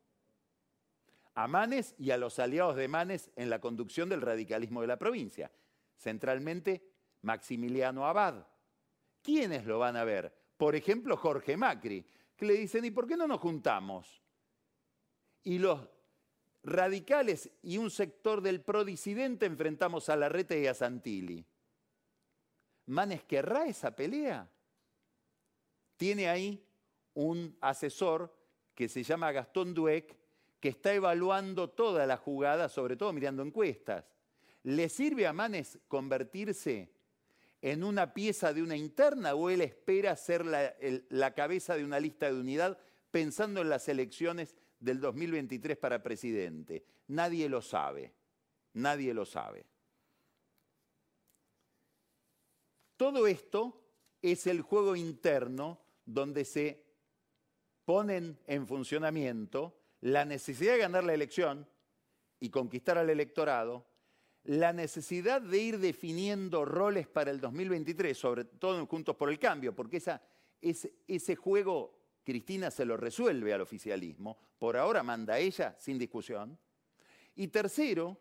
A 1.36 1.48
Manes 1.48 1.96
y 1.98 2.12
a 2.12 2.18
los 2.18 2.40
aliados 2.40 2.76
de 2.76 2.88
Manes 2.88 3.32
en 3.36 3.50
la 3.50 3.60
conducción 3.60 4.08
del 4.08 4.22
radicalismo 4.22 4.82
de 4.82 4.88
la 4.88 4.98
provincia. 4.98 5.52
Centralmente, 5.98 6.88
Maximiliano 7.22 8.06
Abad. 8.06 8.46
¿Quiénes 9.22 9.66
lo 9.66 9.80
van 9.80 9.98
a 9.98 10.04
ver? 10.04 10.34
Por 10.58 10.76
ejemplo, 10.76 11.18
Jorge 11.18 11.58
Macri, 11.58 12.06
que 12.36 12.46
le 12.46 12.54
dicen, 12.54 12.86
¿y 12.86 12.92
por 12.92 13.08
qué 13.08 13.18
no 13.18 13.28
nos 13.28 13.40
juntamos? 13.40 14.22
Y 15.44 15.60
los 15.60 15.82
radicales 16.64 17.50
y 17.62 17.78
un 17.78 17.90
sector 17.90 18.42
del 18.42 18.62
prodisidente 18.62 19.46
enfrentamos 19.46 20.08
a 20.10 20.16
Larrete 20.16 20.62
y 20.62 20.68
a 20.68 20.74
Santilli. 20.74 21.46
¿Manes 22.86 23.24
querrá 23.24 23.66
esa 23.66 23.96
pelea? 23.96 24.50
Tiene 25.98 26.28
ahí 26.28 26.66
un 27.14 27.56
asesor 27.62 28.34
que 28.76 28.90
se 28.90 29.04
llama 29.04 29.32
Gastón 29.32 29.74
Dueck, 29.74 30.18
que 30.60 30.70
está 30.70 30.94
evaluando 30.94 31.70
toda 31.70 32.06
la 32.06 32.18
jugada, 32.18 32.70
sobre 32.70 32.96
todo 32.96 33.14
mirando 33.14 33.44
encuestas. 33.44 34.06
¿Le 34.64 34.90
sirve 34.90 35.28
a 35.28 35.34
Manes 35.34 35.80
convertirse 35.88 36.90
en 37.62 37.84
una 37.84 38.14
pieza 38.14 38.54
de 38.54 38.64
una 38.64 38.76
interna 38.76 39.36
o 39.36 39.50
él 39.50 39.62
espera 39.62 40.16
ser 40.16 40.46
la, 40.46 40.74
la 41.10 41.34
cabeza 41.34 41.76
de 41.76 41.84
una 41.84 42.00
lista 42.00 42.32
de 42.32 42.40
unidad 42.40 42.78
pensando 43.12 43.62
en 43.62 43.70
las 43.70 43.88
elecciones 43.90 44.56
del 44.80 45.00
2023 45.00 45.78
para 45.78 46.02
presidente? 46.02 46.86
Nadie 47.08 47.50
lo 47.50 47.62
sabe, 47.62 48.14
nadie 48.74 49.14
lo 49.14 49.26
sabe. 49.26 49.66
Todo 53.04 53.28
esto 53.28 53.84
es 54.22 54.48
el 54.48 54.62
juego 54.62 54.96
interno 54.96 55.78
donde 56.06 56.46
se 56.46 56.86
ponen 57.84 58.40
en 58.48 58.66
funcionamiento 58.66 59.78
la 60.00 60.24
necesidad 60.24 60.72
de 60.72 60.78
ganar 60.78 61.04
la 61.04 61.14
elección 61.14 61.68
y 62.40 62.50
conquistar 62.50 62.98
al 62.98 63.10
electorado, 63.10 63.86
la 64.46 64.72
necesidad 64.72 65.42
de 65.42 65.58
ir 65.58 65.80
definiendo 65.80 66.64
roles 66.64 67.06
para 67.06 67.30
el 67.30 67.42
2023, 67.42 68.18
sobre 68.18 68.46
todo 68.46 68.80
en 68.80 68.86
Juntos 68.86 69.18
por 69.18 69.30
el 69.30 69.38
Cambio, 69.38 69.76
porque 69.76 70.02
ese 70.62 71.36
juego 71.36 72.00
Cristina 72.24 72.72
se 72.72 72.86
lo 72.86 72.96
resuelve 72.96 73.54
al 73.54 73.60
oficialismo, 73.60 74.38
por 74.58 74.78
ahora 74.78 75.04
manda 75.04 75.38
ella 75.38 75.76
sin 75.78 76.00
discusión. 76.00 76.58
Y 77.36 77.50
tercero, 77.50 78.18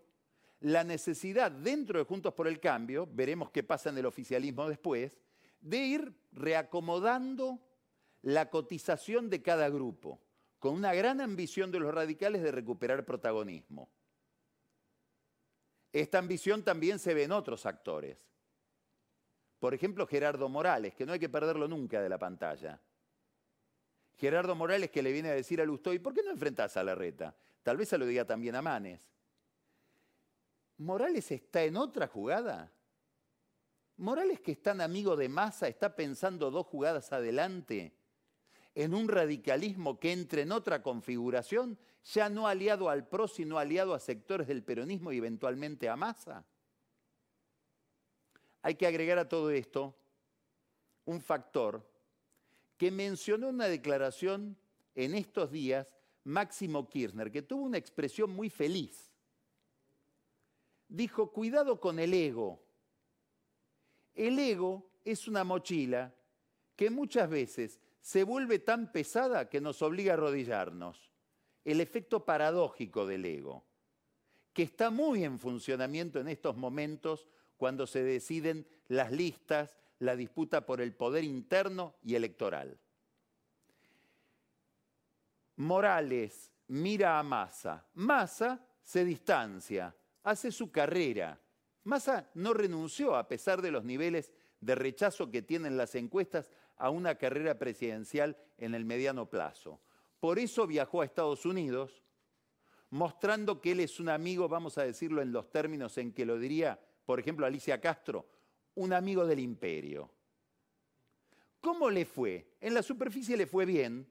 la 0.63 0.85
necesidad 0.85 1.51
dentro 1.51 1.99
de 1.99 2.05
Juntos 2.05 2.35
por 2.35 2.47
el 2.47 2.61
Cambio, 2.61 3.09
veremos 3.13 3.51
qué 3.51 3.63
pasa 3.63 3.91
en 3.91 3.99
el 3.99 4.07
oficialismo 4.07 4.69
después, 4.69 5.19
de 5.61 5.79
ir 5.79 6.15
reacomodando 6.33 7.59
la 8.23 8.49
cotización 8.49 9.29
de 9.29 9.43
cada 9.43 9.69
grupo, 9.69 10.21
con 10.61 10.75
una 10.75 10.95
gran 10.95 11.21
ambición 11.21 11.73
de 11.73 11.81
los 11.81 11.93
radicales 11.93 12.43
de 12.43 12.53
recuperar 12.53 13.05
protagonismo. 13.05 13.89
Esta 15.93 16.19
ambición 16.19 16.63
también 16.63 17.01
se 17.01 17.13
ve 17.13 17.25
en 17.25 17.33
otros 17.33 17.67
actores. 17.67 18.17
Por 19.59 19.75
ejemplo, 19.75 20.07
Gerardo 20.07 20.49
Morales, 20.49 20.95
que 20.95 21.05
no 21.05 21.13
hay 21.13 21.19
que 21.19 21.29
perderlo 21.29 21.67
nunca 21.67 22.01
de 22.01 22.09
la 22.09 22.19
pantalla. 22.19 22.81
Gerardo 24.17 24.55
Morales 24.55 24.91
que 24.91 25.03
le 25.03 25.13
viene 25.13 25.31
a 25.31 25.35
decir 25.35 25.61
a 25.61 25.65
Lustoy, 25.65 25.99
¿por 25.99 26.15
qué 26.15 26.23
no 26.23 26.31
enfrentás 26.31 26.77
a 26.77 26.85
la 26.85 26.95
reta? 26.95 27.35
Tal 27.65 27.77
vez 27.77 27.89
se 27.89 27.99
lo 27.99 28.07
diga 28.07 28.25
también 28.25 28.55
a 28.55 28.63
Manes. 28.63 29.13
¿Morales 30.83 31.31
está 31.31 31.63
en 31.65 31.77
otra 31.77 32.07
jugada? 32.07 32.73
¿Morales 33.97 34.41
que 34.41 34.53
es 34.53 34.63
tan 34.63 34.81
amigo 34.81 35.17
de 35.17 35.29
Massa 35.29 35.69
está 35.69 35.95
pensando 35.95 36.51
dos 36.51 36.67
jugadas 36.67 37.13
adelante? 37.13 37.95
en 38.75 38.95
un 38.95 39.09
radicalismo 39.09 39.99
que 39.99 40.13
entre 40.13 40.43
en 40.43 40.53
otra 40.53 40.83
configuración, 40.83 41.79
ya 42.05 42.29
no 42.29 42.49
aliado 42.49 42.89
al 42.89 43.07
PRO, 43.07 43.29
sino 43.29 43.59
aliado 43.59 43.95
a 43.95 44.01
sectores 44.01 44.49
del 44.49 44.63
peronismo 44.63 45.13
y 45.13 45.19
eventualmente 45.19 45.89
a 45.89 45.97
Massa? 45.97 46.45
Hay 48.63 48.77
que 48.77 48.87
agregar 48.87 49.19
a 49.19 49.29
todo 49.29 49.51
esto 49.51 49.95
un 51.05 51.21
factor 51.21 51.87
que 52.77 52.91
mencionó 52.91 53.49
en 53.49 53.57
una 53.57 53.67
declaración 53.67 54.57
en 54.95 55.15
estos 55.15 55.51
días 55.51 55.87
Máximo 56.25 56.89
Kirchner, 56.89 57.31
que 57.31 57.43
tuvo 57.43 57.65
una 57.65 57.79
expresión 57.79 58.31
muy 58.31 58.49
feliz. 58.49 59.12
Dijo, 60.93 61.33
cuidado 61.33 61.81
con 61.81 61.99
el 61.99 62.13
ego. 62.13 62.63
El 64.15 64.39
ego 64.39 64.91
es 65.07 65.27
una 65.27 65.43
mochila 65.43 66.15
que 66.77 66.91
muchas 66.91 67.31
veces 67.31 67.81
se 68.03 68.25
vuelve 68.25 68.59
tan 68.59 68.93
pesada 68.93 69.49
que 69.49 69.63
nos 69.63 69.81
obliga 69.81 70.13
a 70.13 70.17
arrodillarnos. 70.17 71.11
El 71.65 71.81
efecto 71.81 72.27
paradójico 72.27 73.07
del 73.07 73.25
ego, 73.25 73.65
que 74.53 74.65
está 74.65 74.91
muy 74.91 75.25
en 75.25 75.39
funcionamiento 75.39 76.21
en 76.21 76.29
estos 76.29 76.59
momentos 76.59 77.27
cuando 77.57 77.87
se 77.87 78.03
deciden 78.03 78.67
las 78.89 79.13
listas, 79.13 79.79
la 79.99 80.15
disputa 80.15 80.67
por 80.67 80.83
el 80.83 80.95
poder 80.95 81.25
interno 81.25 81.95
y 82.03 82.17
electoral. 82.17 82.79
Morales 85.57 86.53
mira 86.69 87.19
a 87.19 87.23
Massa. 87.23 87.87
Massa 87.95 88.63
se 88.83 89.07
distancia, 89.07 89.97
hace 90.23 90.53
su 90.53 90.71
carrera. 90.71 91.41
Massa 91.85 92.31
no 92.35 92.55
renunció 92.55 93.17
a 93.17 93.29
pesar 93.29 93.63
de 93.63 93.71
los 93.71 93.85
niveles 93.85 94.33
de 94.61 94.75
rechazo 94.75 95.31
que 95.31 95.43
tienen 95.43 95.77
las 95.77 95.95
encuestas 95.95 96.51
a 96.77 96.91
una 96.91 97.17
carrera 97.17 97.59
presidencial 97.59 98.37
en 98.59 98.75
el 98.75 98.85
mediano 98.85 99.29
plazo. 99.29 99.81
Por 100.21 100.39
eso 100.39 100.67
viajó 100.67 101.01
a 101.01 101.05
Estados 101.05 101.45
Unidos, 101.45 102.03
mostrando 102.91 103.61
que 103.61 103.73
él 103.73 103.81
es 103.81 103.99
un 103.99 104.09
amigo, 104.09 104.49
vamos 104.49 104.79
a 104.79 104.85
decirlo 104.85 105.21
en 105.21 105.33
los 105.33 105.51
términos 105.51 105.99
en 105.99 106.13
que 106.13 106.25
lo 106.25 106.39
diría, 106.39 106.79
por 107.05 107.19
ejemplo, 107.19 107.45
Alicia 107.45 107.81
Castro, 107.81 108.29
un 108.75 108.93
amigo 108.93 109.27
del 109.27 109.41
imperio. 109.41 110.11
¿Cómo 111.61 111.91
le 111.91 112.05
fue? 112.05 112.55
En 112.61 112.75
la 112.75 112.83
superficie 112.83 113.37
le 113.37 113.47
fue 113.47 113.65
bien. 113.65 114.07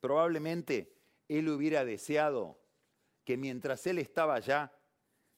Probablemente 0.00 0.96
él 1.28 1.48
hubiera 1.48 1.84
deseado 1.84 2.58
que 3.28 3.36
mientras 3.36 3.86
él 3.86 3.98
estaba 3.98 4.36
allá, 4.36 4.72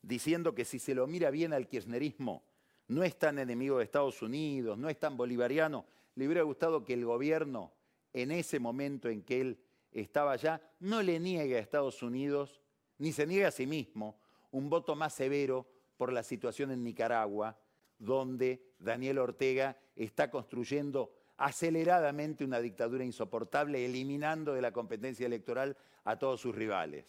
diciendo 0.01 0.55
que 0.55 0.65
si 0.65 0.79
se 0.79 0.95
lo 0.95 1.09
mira 1.09 1.29
bien 1.33 1.53
al 1.53 1.67
kirchnerismo, 1.67 2.45
no 2.87 3.03
es 3.03 3.19
tan 3.19 3.41
enemigo 3.41 3.79
de 3.79 3.85
Estados 3.85 4.23
Unidos, 4.23 4.79
no 4.79 4.89
es 4.89 5.01
tan 5.01 5.17
bolivariano. 5.17 5.87
Le 6.15 6.27
hubiera 6.27 6.43
gustado 6.43 6.85
que 6.85 6.93
el 6.93 7.05
gobierno, 7.05 7.73
en 8.13 8.31
ese 8.31 8.61
momento 8.61 9.09
en 9.09 9.23
que 9.23 9.41
él 9.41 9.59
estaba 9.91 10.31
allá, 10.31 10.63
no 10.79 11.03
le 11.03 11.19
niegue 11.19 11.57
a 11.57 11.59
Estados 11.59 12.01
Unidos, 12.05 12.61
ni 12.99 13.11
se 13.11 13.27
niegue 13.27 13.47
a 13.47 13.51
sí 13.51 13.67
mismo, 13.67 14.21
un 14.53 14.71
voto 14.71 14.95
más 14.95 15.13
severo 15.13 15.67
por 15.97 16.13
la 16.13 16.23
situación 16.23 16.71
en 16.71 16.85
Nicaragua, 16.85 17.59
donde 17.99 18.71
Daniel 18.79 19.19
Ortega 19.19 19.77
está 19.97 20.31
construyendo 20.31 21.13
aceleradamente 21.39 22.45
una 22.45 22.61
dictadura 22.61 23.03
insoportable, 23.03 23.85
eliminando 23.85 24.55
de 24.55 24.63
la 24.63 24.71
competencia 24.71 25.27
electoral 25.27 25.77
a 26.05 26.21
todos 26.21 26.41
sus 26.41 26.55
rivales. 26.55 27.05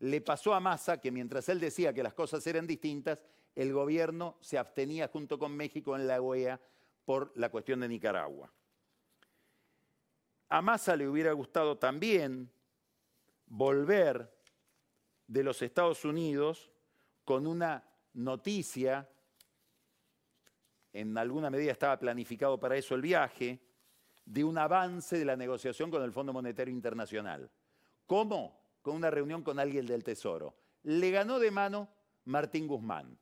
Le 0.00 0.20
pasó 0.20 0.54
a 0.54 0.60
Massa 0.60 1.00
que 1.00 1.10
mientras 1.10 1.48
él 1.48 1.60
decía 1.60 1.92
que 1.92 2.02
las 2.02 2.14
cosas 2.14 2.46
eran 2.46 2.66
distintas, 2.66 3.18
el 3.54 3.72
gobierno 3.72 4.36
se 4.40 4.58
abstenía 4.58 5.08
junto 5.08 5.38
con 5.38 5.56
México 5.56 5.96
en 5.96 6.06
la 6.06 6.20
OEA 6.20 6.60
por 7.04 7.32
la 7.36 7.48
cuestión 7.48 7.80
de 7.80 7.88
Nicaragua. 7.88 8.52
A 10.48 10.62
Massa 10.62 10.94
le 10.96 11.08
hubiera 11.08 11.32
gustado 11.32 11.78
también 11.78 12.50
volver 13.46 14.32
de 15.26 15.42
los 15.42 15.62
Estados 15.62 16.04
Unidos 16.04 16.70
con 17.24 17.46
una 17.46 17.82
noticia, 18.12 19.08
en 20.92 21.16
alguna 21.18 21.50
medida 21.50 21.72
estaba 21.72 21.98
planificado 21.98 22.60
para 22.60 22.76
eso 22.76 22.94
el 22.94 23.02
viaje, 23.02 23.60
de 24.24 24.44
un 24.44 24.58
avance 24.58 25.18
de 25.18 25.24
la 25.24 25.36
negociación 25.36 25.90
con 25.90 26.02
el 26.02 26.12
Fondo 26.12 26.32
Monetario 26.32 26.72
Internacional. 26.72 27.50
¿Cómo? 28.06 28.65
Con 28.86 28.94
una 28.94 29.10
reunión 29.10 29.42
con 29.42 29.58
alguien 29.58 29.84
del 29.84 30.04
Tesoro. 30.04 30.54
Le 30.84 31.10
ganó 31.10 31.40
de 31.40 31.50
mano 31.50 31.88
Martín 32.26 32.68
Guzmán. 32.68 33.18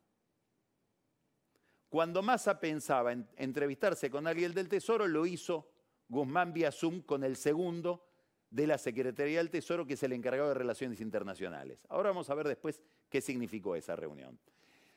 Cuando 1.89 2.21
Massa 2.21 2.59
pensaba 2.59 3.11
en 3.11 3.27
entrevistarse 3.35 4.11
con 4.11 4.27
alguien 4.27 4.53
del 4.53 4.69
Tesoro, 4.69 5.07
lo 5.07 5.25
hizo 5.25 5.67
Guzmán 6.07 6.53
vía 6.53 6.71
Zoom 6.71 7.01
con 7.01 7.23
el 7.23 7.35
segundo 7.35 8.05
de 8.51 8.67
la 8.67 8.77
Secretaría 8.77 9.39
del 9.39 9.49
Tesoro, 9.49 9.87
que 9.87 9.95
es 9.95 10.03
el 10.03 10.13
encargado 10.13 10.49
de 10.49 10.53
Relaciones 10.53 11.01
Internacionales. 11.01 11.83
Ahora 11.89 12.09
vamos 12.09 12.29
a 12.29 12.35
ver 12.35 12.47
después 12.47 12.79
qué 13.09 13.19
significó 13.19 13.75
esa 13.75 13.95
reunión. 13.95 14.39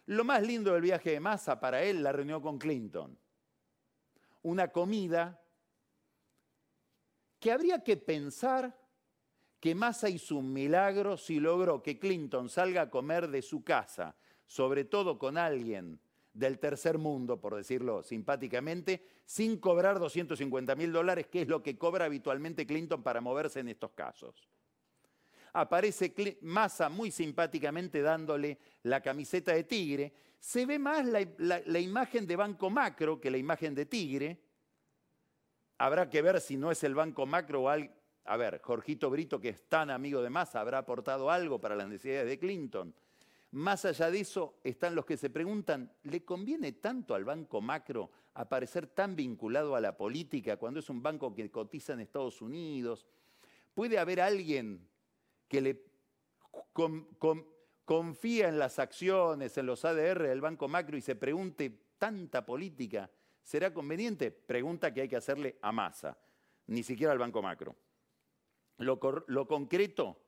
Lo 0.04 0.22
más 0.22 0.42
lindo 0.42 0.74
del 0.74 0.82
viaje 0.82 1.12
de 1.12 1.20
Massa 1.20 1.58
para 1.58 1.82
él, 1.82 2.02
la 2.02 2.12
reunión 2.12 2.42
con 2.42 2.58
Clinton. 2.58 3.18
Una 4.42 4.68
comida 4.68 5.42
que 7.40 7.52
habría 7.52 7.82
que 7.82 7.96
pensar 7.96 8.77
que 9.60 9.74
Massa 9.74 10.08
hizo 10.08 10.36
un 10.36 10.52
milagro 10.52 11.16
si 11.16 11.40
logró 11.40 11.82
que 11.82 11.98
Clinton 11.98 12.48
salga 12.48 12.82
a 12.82 12.90
comer 12.90 13.28
de 13.28 13.42
su 13.42 13.64
casa, 13.64 14.16
sobre 14.46 14.84
todo 14.84 15.18
con 15.18 15.36
alguien 15.36 16.00
del 16.32 16.58
tercer 16.58 16.98
mundo, 16.98 17.40
por 17.40 17.56
decirlo 17.56 18.02
simpáticamente, 18.02 19.04
sin 19.24 19.58
cobrar 19.58 19.98
250 19.98 20.74
mil 20.76 20.92
dólares, 20.92 21.26
que 21.26 21.42
es 21.42 21.48
lo 21.48 21.62
que 21.62 21.76
cobra 21.76 22.04
habitualmente 22.04 22.66
Clinton 22.66 23.02
para 23.02 23.20
moverse 23.20 23.60
en 23.60 23.68
estos 23.68 23.90
casos. 23.92 24.48
Aparece 25.52 26.38
Massa 26.42 26.88
muy 26.88 27.10
simpáticamente 27.10 28.00
dándole 28.00 28.58
la 28.84 29.00
camiseta 29.00 29.52
de 29.52 29.64
tigre. 29.64 30.12
Se 30.38 30.66
ve 30.66 30.78
más 30.78 31.04
la, 31.04 31.80
imagen 31.80 32.26
de 32.26 32.36
Banco 32.36 32.70
Macro 32.70 33.20
que 33.20 33.30
la 33.30 33.38
imagen 33.38 33.74
de 33.74 33.86
tigre. 33.86 34.40
Habrá 35.78 36.08
que 36.08 36.22
ver 36.22 36.40
si 36.40 36.56
no 36.56 36.70
es 36.70 36.84
el 36.84 36.94
Banco 36.94 37.26
Macro 37.26 37.62
o 37.62 37.68
algo. 37.68 37.92
A 38.28 38.36
ver, 38.36 38.60
Jorgito 38.62 39.08
Brito, 39.08 39.40
que 39.40 39.48
es 39.48 39.62
tan 39.68 39.88
amigo 39.88 40.20
de 40.20 40.28
Massa, 40.28 40.60
habrá 40.60 40.76
aportado 40.76 41.30
algo 41.30 41.58
para 41.62 41.74
las 41.74 41.88
necesidades 41.88 42.28
de 42.28 42.38
Clinton. 42.38 42.94
Más 43.52 43.86
allá 43.86 44.10
de 44.10 44.20
eso, 44.20 44.58
están 44.62 44.94
los 44.94 45.06
que 45.06 45.16
se 45.16 45.30
preguntan, 45.30 45.90
¿le 46.02 46.22
conviene 46.26 46.72
tanto 46.72 47.14
al 47.14 47.24
banco 47.24 47.62
macro 47.62 48.10
aparecer 48.34 48.86
tan 48.86 49.16
vinculado 49.16 49.74
a 49.74 49.80
la 49.80 49.96
política 49.96 50.58
cuando 50.58 50.80
es 50.80 50.90
un 50.90 51.02
banco 51.02 51.34
que 51.34 51.50
cotiza 51.50 51.94
en 51.94 52.00
Estados 52.00 52.42
Unidos? 52.42 53.06
¿Puede 53.72 53.98
haber 53.98 54.20
alguien 54.20 54.86
que 55.48 55.62
le 55.62 55.82
confía 57.86 58.48
en 58.50 58.58
las 58.58 58.78
acciones, 58.78 59.56
en 59.56 59.64
los 59.64 59.86
ADR 59.86 60.24
del 60.24 60.42
banco 60.42 60.68
macro 60.68 60.98
y 60.98 61.00
se 61.00 61.16
pregunte, 61.16 61.70
¿tanta 61.96 62.44
política 62.44 63.10
será 63.42 63.72
conveniente? 63.72 64.30
Pregunta 64.30 64.92
que 64.92 65.00
hay 65.00 65.08
que 65.08 65.16
hacerle 65.16 65.56
a 65.62 65.72
Massa, 65.72 66.18
ni 66.66 66.82
siquiera 66.82 67.14
al 67.14 67.18
banco 67.18 67.40
macro. 67.40 67.74
Lo, 68.78 69.46
concreto 69.46 70.20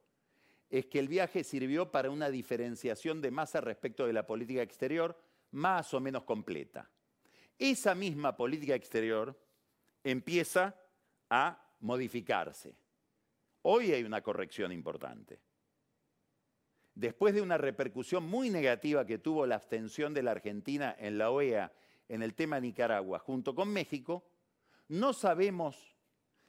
es 0.68 0.86
que 0.86 0.98
el 0.98 1.08
viaje 1.08 1.44
sirvió 1.44 1.90
para 1.90 2.10
una 2.10 2.30
diferenciación 2.30 3.20
de 3.20 3.30
masa 3.30 3.60
respecto 3.60 4.06
de 4.06 4.12
la 4.12 4.26
política 4.26 4.62
exterior 4.62 5.20
más 5.52 5.94
o 5.94 6.00
menos 6.00 6.24
completa. 6.24 6.90
Esa 7.58 7.94
misma 7.94 8.36
política 8.36 8.74
exterior 8.74 9.38
empieza 10.02 10.74
a 11.28 11.64
modificarse. 11.80 12.74
Hoy 13.62 13.92
hay 13.92 14.02
una 14.02 14.22
corrección 14.22 14.72
importante. 14.72 15.40
Después 16.94 17.34
de 17.34 17.42
una 17.42 17.56
repercusión 17.56 18.24
muy 18.24 18.50
negativa 18.50 19.06
que 19.06 19.18
tuvo 19.18 19.46
la 19.46 19.54
abstención 19.56 20.12
de 20.12 20.22
la 20.22 20.32
Argentina 20.32 20.94
en 20.98 21.18
la 21.18 21.30
OEA 21.30 21.72
en 22.08 22.22
el 22.22 22.34
tema 22.34 22.58
Nicaragua 22.58 23.20
junto 23.20 23.54
con 23.54 23.72
México, 23.72 24.24
no 24.88 25.12
sabemos 25.12 25.89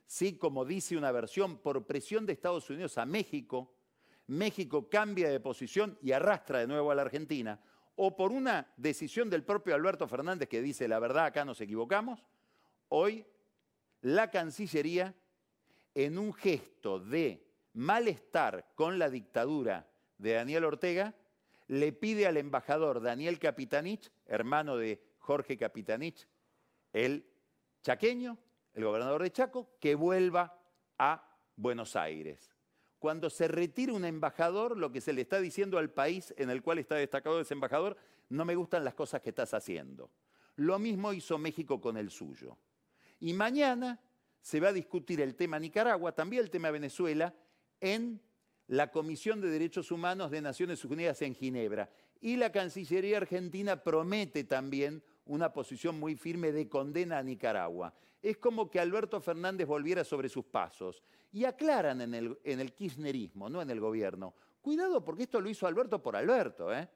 si, 0.06 0.38
como 0.38 0.66
dice 0.66 0.98
una 0.98 1.12
versión, 1.12 1.58
por 1.58 1.86
presión 1.86 2.26
de 2.26 2.34
Estados 2.34 2.70
Unidos 2.70 2.98
a 2.98 3.06
México, 3.06 3.74
México 4.28 4.90
cambia 4.90 5.30
de 5.30 5.40
posición 5.40 5.98
y 6.02 6.12
arrastra 6.12 6.60
de 6.60 6.68
nuevo 6.68 6.92
a 6.92 6.96
la 6.96 7.02
Argentina, 7.02 7.60
o 7.96 8.16
por 8.16 8.32
una 8.32 8.72
decisión 8.78 9.30
del 9.30 9.44
propio 9.44 9.76
Alberto 9.76 10.08
Fernández 10.08 10.48
que 10.48 10.62
dice, 10.62 10.88
la 10.88 11.00
verdad, 11.00 11.26
acá 11.26 11.46
nos 11.46 11.62
equivocamos, 11.62 12.26
hoy 12.90 13.26
la 14.02 14.32
Cancillería, 14.32 15.14
en 15.94 16.18
un 16.18 16.34
gesto 16.34 17.00
de 17.00 17.46
malestar 17.74 18.72
con 18.76 18.98
la 18.98 19.10
dictadura 19.10 19.88
de 20.18 20.34
Daniel 20.34 20.66
Ortega, 20.66 21.14
le 21.68 21.94
pide 21.94 22.28
al 22.28 22.38
embajador 22.38 23.02
Daniel 23.02 23.40
Capitanich, 23.40 24.12
hermano 24.26 24.78
de 24.78 25.02
Jorge 25.20 25.58
Capitanich, 25.58 26.28
el 26.92 27.26
chaqueño, 27.82 28.38
el 28.74 28.84
gobernador 28.84 29.24
de 29.24 29.32
Chaco, 29.32 29.70
que 29.80 29.96
vuelva 29.96 30.58
a 30.98 31.38
Buenos 31.56 31.96
Aires. 31.96 32.56
Cuando 33.00 33.30
se 33.30 33.48
retira 33.48 33.94
un 33.94 34.06
embajador, 34.06 34.78
lo 34.78 34.92
que 34.92 35.02
se 35.02 35.14
le 35.14 35.22
está 35.22 35.40
diciendo 35.40 35.78
al 35.78 35.90
país 35.90 36.34
en 36.38 36.50
el 36.50 36.62
cual 36.62 36.78
está 36.78 36.96
destacado 36.96 37.42
ese 37.42 37.54
embajador, 37.54 37.98
no 38.30 38.46
me 38.46 38.56
gustan 38.56 38.84
las 38.84 38.94
cosas 38.94 39.22
que 39.22 39.30
estás 39.30 39.54
haciendo. 39.54 40.12
Lo 40.56 40.78
mismo 40.80 41.12
hizo 41.12 41.38
México 41.38 41.82
con 41.82 41.98
el 41.98 42.12
suyo. 42.12 42.58
Y 43.20 43.34
mañana 43.34 44.00
se 44.42 44.60
va 44.60 44.70
a 44.70 44.74
discutir 44.74 45.22
el 45.22 45.36
tema 45.36 45.60
Nicaragua, 45.60 46.14
también 46.14 46.44
el 46.44 46.50
tema 46.50 46.72
Venezuela, 46.72 47.34
en 47.80 48.22
la 48.68 48.92
Comisión 48.92 49.42
de 49.42 49.50
Derechos 49.50 49.92
Humanos 49.92 50.32
de 50.32 50.42
Naciones 50.42 50.86
Unidas 50.86 51.22
en 51.22 51.36
Ginebra. 51.36 51.90
Y 52.22 52.36
la 52.38 52.52
Cancillería 52.52 53.18
Argentina 53.18 53.84
promete 53.84 54.44
también 54.44 55.04
una 55.26 55.52
posición 55.54 56.00
muy 56.00 56.16
firme 56.16 56.52
de 56.52 56.68
condena 56.68 57.20
a 57.20 57.24
Nicaragua. 57.24 57.94
Es 58.22 58.38
como 58.38 58.70
que 58.70 58.80
Alberto 58.80 59.20
Fernández 59.22 59.68
volviera 59.68 60.04
sobre 60.04 60.30
sus 60.30 60.46
pasos. 60.46 61.04
Y 61.32 61.46
aclaran 61.46 62.02
en 62.02 62.14
el, 62.14 62.40
en 62.44 62.60
el 62.60 62.74
kirchnerismo, 62.74 63.50
no 63.50 63.62
en 63.62 63.70
el 63.70 63.80
gobierno. 63.80 64.34
Cuidado 64.62 65.04
porque 65.04 65.24
esto 65.24 65.40
lo 65.40 65.50
hizo 65.50 65.66
Alberto 65.66 66.02
por 66.02 66.16
Alberto, 66.16 66.74
¿eh? 66.74 66.88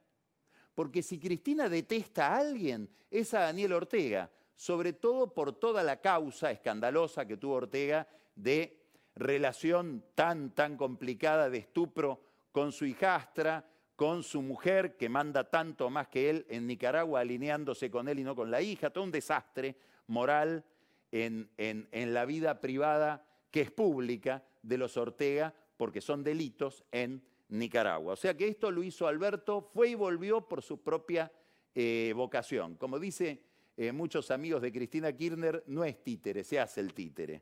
Porque 0.73 1.01
si 1.01 1.17
Cristina 1.17 1.69
detesta 1.69 2.27
a 2.27 2.37
alguien, 2.39 2.89
es 3.09 3.33
a 3.33 3.41
Daniel 3.41 3.73
Ortega, 3.73 4.29
sobre 4.55 4.93
todo 4.93 5.33
por 5.33 5.53
toda 5.53 5.81
la 5.83 6.01
causa 6.01 6.51
escandalosa 6.51 7.25
que 7.25 7.37
tuvo 7.37 7.55
Ortega 7.55 8.07
de 8.35 8.85
relación 9.15 10.03
tan, 10.13 10.53
tan 10.53 10.75
complicada 10.75 11.49
de 11.49 11.59
estupro 11.59 12.21
con 12.51 12.71
su 12.71 12.85
hijastra, 12.85 13.65
con 13.95 14.23
su 14.23 14.41
mujer, 14.41 14.97
que 14.97 15.09
manda 15.09 15.49
tanto 15.49 15.89
más 15.89 16.07
que 16.07 16.29
él 16.29 16.45
en 16.49 16.67
Nicaragua, 16.67 17.21
alineándose 17.21 17.89
con 17.89 18.07
él 18.07 18.19
y 18.19 18.23
no 18.23 18.35
con 18.35 18.51
la 18.51 18.61
hija, 18.61 18.89
todo 18.89 19.03
un 19.03 19.11
desastre 19.11 19.75
moral 20.07 20.63
en, 21.11 21.49
en, 21.57 22.13
la 22.13 22.25
vida 22.25 22.59
privada 22.59 23.25
que 23.51 23.61
es 23.61 23.71
pública 23.71 24.43
de 24.61 24.77
los 24.77 24.97
Ortega, 24.97 25.53
porque 25.77 26.01
son 26.01 26.23
delitos 26.23 26.83
en 26.91 27.21
Nicaragua. 27.49 28.13
O 28.13 28.17
sea 28.17 28.35
que 28.35 28.47
esto 28.47 28.69
lo 28.69 28.83
hizo 28.83 29.07
Alberto, 29.07 29.61
fue 29.61 29.89
y 29.89 29.95
volvió 29.95 30.41
por 30.41 30.61
su 30.61 30.81
propia 30.81 31.31
eh, 31.73 32.11
vocación. 32.15 32.75
Como 32.75 32.99
dice 32.99 33.41
eh, 33.77 33.91
muchos 33.91 34.29
amigos 34.31 34.61
de 34.61 34.73
Cristina 34.73 35.13
Kirchner, 35.13 35.63
no 35.67 35.85
es 35.85 36.03
títere, 36.03 36.43
se 36.43 36.59
hace 36.59 36.81
el 36.81 36.93
títere. 36.93 37.41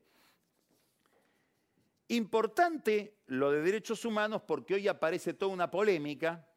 Importante 2.09 3.17
lo 3.27 3.51
de 3.51 3.61
derechos 3.61 4.05
humanos 4.05 4.41
porque 4.45 4.75
hoy 4.75 4.87
aparece 4.87 5.33
toda 5.33 5.53
una 5.53 5.71
polémica 5.71 6.47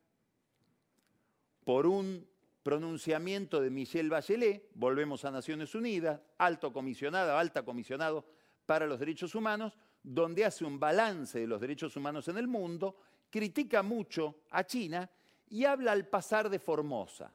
por 1.65 1.87
un 1.87 2.27
pronunciamiento 2.63 3.61
de 3.61 3.71
Michelle 3.71 4.09
Bachelet, 4.09 4.71
volvemos 4.75 5.25
a 5.25 5.31
Naciones 5.31 5.75
Unidas, 5.75 6.21
alto 6.39 6.73
comisionada, 6.73 7.39
alta 7.39 7.65
comisionado 7.65 8.27
para 8.67 8.87
los 8.87 8.99
derechos 8.99 9.37
humanos, 9.37 9.79
donde 10.03 10.45
hace 10.45 10.65
un 10.65 10.81
balance 10.81 11.39
de 11.39 11.47
los 11.47 11.61
derechos 11.61 11.97
humanos 11.97 12.27
en 12.27 12.39
el 12.39 12.49
mundo, 12.49 12.97
critica 13.31 13.83
mucho 13.83 14.43
a 14.51 14.65
China 14.65 15.09
y 15.49 15.65
habla 15.65 15.93
al 15.93 16.09
pasar 16.09 16.51
de 16.51 16.59
Formosa. 16.59 17.33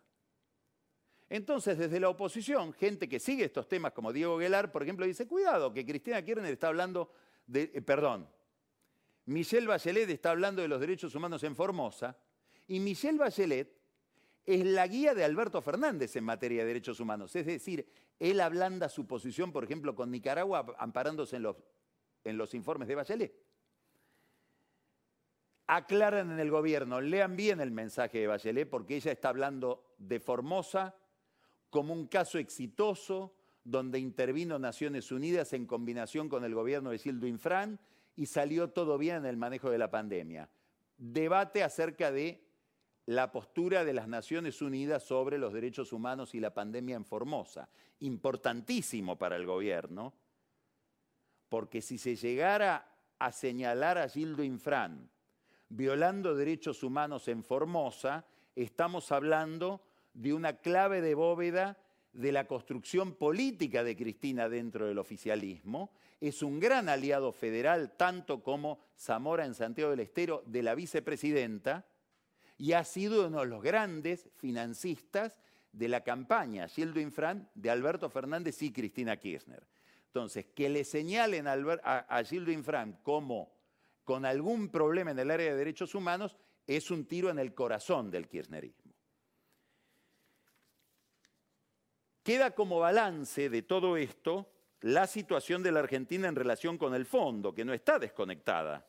Entonces, 1.29 1.77
desde 1.77 2.01
la 2.01 2.09
oposición, 2.09 2.73
gente 2.73 3.07
que 3.07 3.19
sigue 3.19 3.45
estos 3.45 3.69
temas 3.69 3.93
como 3.93 4.11
Diego 4.11 4.37
Guelar, 4.37 4.69
por 4.69 4.83
ejemplo, 4.83 5.05
dice, 5.05 5.27
cuidado, 5.27 5.71
que 5.71 5.85
Cristina 5.85 6.21
Kirchner 6.21 6.51
está 6.51 6.67
hablando 6.67 7.13
eh, 7.53 7.81
perdón, 7.81 8.27
Michelle 9.25 9.67
Bachelet 9.67 10.09
está 10.09 10.31
hablando 10.31 10.61
de 10.61 10.67
los 10.67 10.79
derechos 10.79 11.13
humanos 11.15 11.43
en 11.43 11.55
Formosa 11.55 12.17
y 12.67 12.79
Michelle 12.79 13.17
Bachelet 13.17 13.81
es 14.45 14.65
la 14.65 14.87
guía 14.87 15.13
de 15.13 15.23
Alberto 15.23 15.61
Fernández 15.61 16.15
en 16.15 16.23
materia 16.23 16.61
de 16.61 16.67
derechos 16.67 16.99
humanos. 16.99 17.35
Es 17.35 17.45
decir, 17.45 17.87
él 18.19 18.39
ablanda 18.39 18.89
su 18.89 19.05
posición, 19.05 19.51
por 19.51 19.63
ejemplo, 19.63 19.95
con 19.95 20.11
Nicaragua, 20.11 20.75
amparándose 20.79 21.35
en 21.35 21.43
los, 21.43 21.57
en 22.23 22.37
los 22.37 22.53
informes 22.53 22.87
de 22.87 22.95
Bachelet. 22.95 23.33
Aclaran 25.67 26.31
en 26.31 26.39
el 26.39 26.49
gobierno, 26.49 26.99
lean 26.99 27.35
bien 27.35 27.61
el 27.61 27.71
mensaje 27.71 28.19
de 28.19 28.27
Bachelet, 28.27 28.69
porque 28.69 28.95
ella 28.95 29.11
está 29.11 29.29
hablando 29.29 29.93
de 29.97 30.19
Formosa 30.19 30.95
como 31.69 31.93
un 31.93 32.07
caso 32.07 32.37
exitoso 32.37 33.33
donde 33.63 33.99
intervino 33.99 34.59
Naciones 34.59 35.11
Unidas 35.11 35.53
en 35.53 35.65
combinación 35.65 36.29
con 36.29 36.43
el 36.43 36.55
gobierno 36.55 36.91
de 36.91 36.97
Sildo 36.97 37.27
Infran 37.27 37.79
y 38.15 38.25
salió 38.25 38.69
todo 38.69 38.97
bien 38.97 39.17
en 39.17 39.25
el 39.25 39.37
manejo 39.37 39.69
de 39.69 39.77
la 39.77 39.89
pandemia. 39.89 40.49
Debate 40.97 41.63
acerca 41.63 42.11
de 42.11 42.43
la 43.05 43.31
postura 43.31 43.83
de 43.83 43.93
las 43.93 44.07
Naciones 44.07 44.61
Unidas 44.61 45.03
sobre 45.03 45.37
los 45.37 45.53
derechos 45.53 45.91
humanos 45.91 46.35
y 46.35 46.39
la 46.39 46.53
pandemia 46.53 46.95
en 46.95 47.05
Formosa. 47.05 47.69
Importantísimo 47.99 49.17
para 49.17 49.35
el 49.35 49.45
gobierno, 49.45 50.13
porque 51.49 51.81
si 51.81 51.97
se 51.97 52.15
llegara 52.15 52.87
a 53.19 53.31
señalar 53.31 53.97
a 53.97 54.09
Gildo 54.09 54.43
Infran 54.43 55.09
violando 55.69 56.35
derechos 56.35 56.83
humanos 56.83 57.27
en 57.27 57.43
Formosa, 57.43 58.25
estamos 58.55 59.11
hablando 59.11 59.81
de 60.13 60.33
una 60.33 60.57
clave 60.57 61.01
de 61.01 61.15
bóveda 61.15 61.77
de 62.13 62.31
la 62.31 62.45
construcción 62.45 63.15
política 63.15 63.83
de 63.83 63.95
Cristina 63.95 64.49
dentro 64.49 64.87
del 64.87 64.97
oficialismo, 64.97 65.91
es 66.19 66.43
un 66.43 66.59
gran 66.59 66.89
aliado 66.89 67.31
federal, 67.31 67.95
tanto 67.97 68.43
como 68.43 68.79
Zamora 68.97 69.45
en 69.45 69.55
Santiago 69.55 69.91
del 69.91 70.01
Estero, 70.01 70.43
de 70.45 70.63
la 70.63 70.75
vicepresidenta, 70.75 71.85
y 72.57 72.73
ha 72.73 72.83
sido 72.83 73.27
uno 73.27 73.39
de 73.39 73.47
los 73.47 73.63
grandes 73.63 74.29
financistas 74.35 75.39
de 75.71 75.87
la 75.87 76.03
campaña 76.03 76.67
Gildo 76.67 76.99
Infran 76.99 77.49
de 77.55 77.69
Alberto 77.69 78.09
Fernández 78.09 78.61
y 78.61 78.71
Cristina 78.71 79.17
Kirchner. 79.17 79.63
Entonces, 80.07 80.45
que 80.53 80.69
le 80.69 80.83
señalen 80.83 81.47
a, 81.47 82.23
Gildo 82.23 82.51
Infran 82.51 82.99
como 83.01 83.53
con 84.03 84.25
algún 84.25 84.69
problema 84.69 85.11
en 85.11 85.19
el 85.19 85.31
área 85.31 85.51
de 85.51 85.57
derechos 85.57 85.95
humanos 85.95 86.37
es 86.67 86.91
un 86.91 87.05
tiro 87.05 87.29
en 87.29 87.39
el 87.39 87.53
corazón 87.53 88.11
del 88.11 88.27
kirchnerismo. 88.27 88.80
Queda 92.23 92.51
como 92.51 92.79
balance 92.79 93.49
de 93.49 93.61
todo 93.63 93.97
esto 93.97 94.51
la 94.81 95.07
situación 95.07 95.63
de 95.63 95.71
la 95.71 95.79
Argentina 95.79 96.27
en 96.27 96.35
relación 96.35 96.77
con 96.77 96.93
el 96.93 97.05
fondo, 97.05 97.53
que 97.53 97.65
no 97.65 97.73
está 97.73 97.99
desconectada 97.99 98.87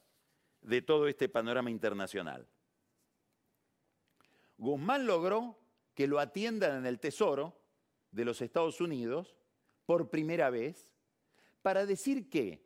de 0.60 0.82
todo 0.82 1.08
este 1.08 1.28
panorama 1.28 1.70
internacional. 1.70 2.46
Guzmán 4.56 5.06
logró 5.06 5.58
que 5.94 6.06
lo 6.06 6.18
atiendan 6.18 6.78
en 6.78 6.86
el 6.86 7.00
Tesoro 7.00 7.58
de 8.10 8.24
los 8.24 8.40
Estados 8.40 8.80
Unidos 8.80 9.36
por 9.86 10.08
primera 10.10 10.50
vez 10.50 10.90
para 11.62 11.84
decir 11.86 12.30
que, 12.30 12.64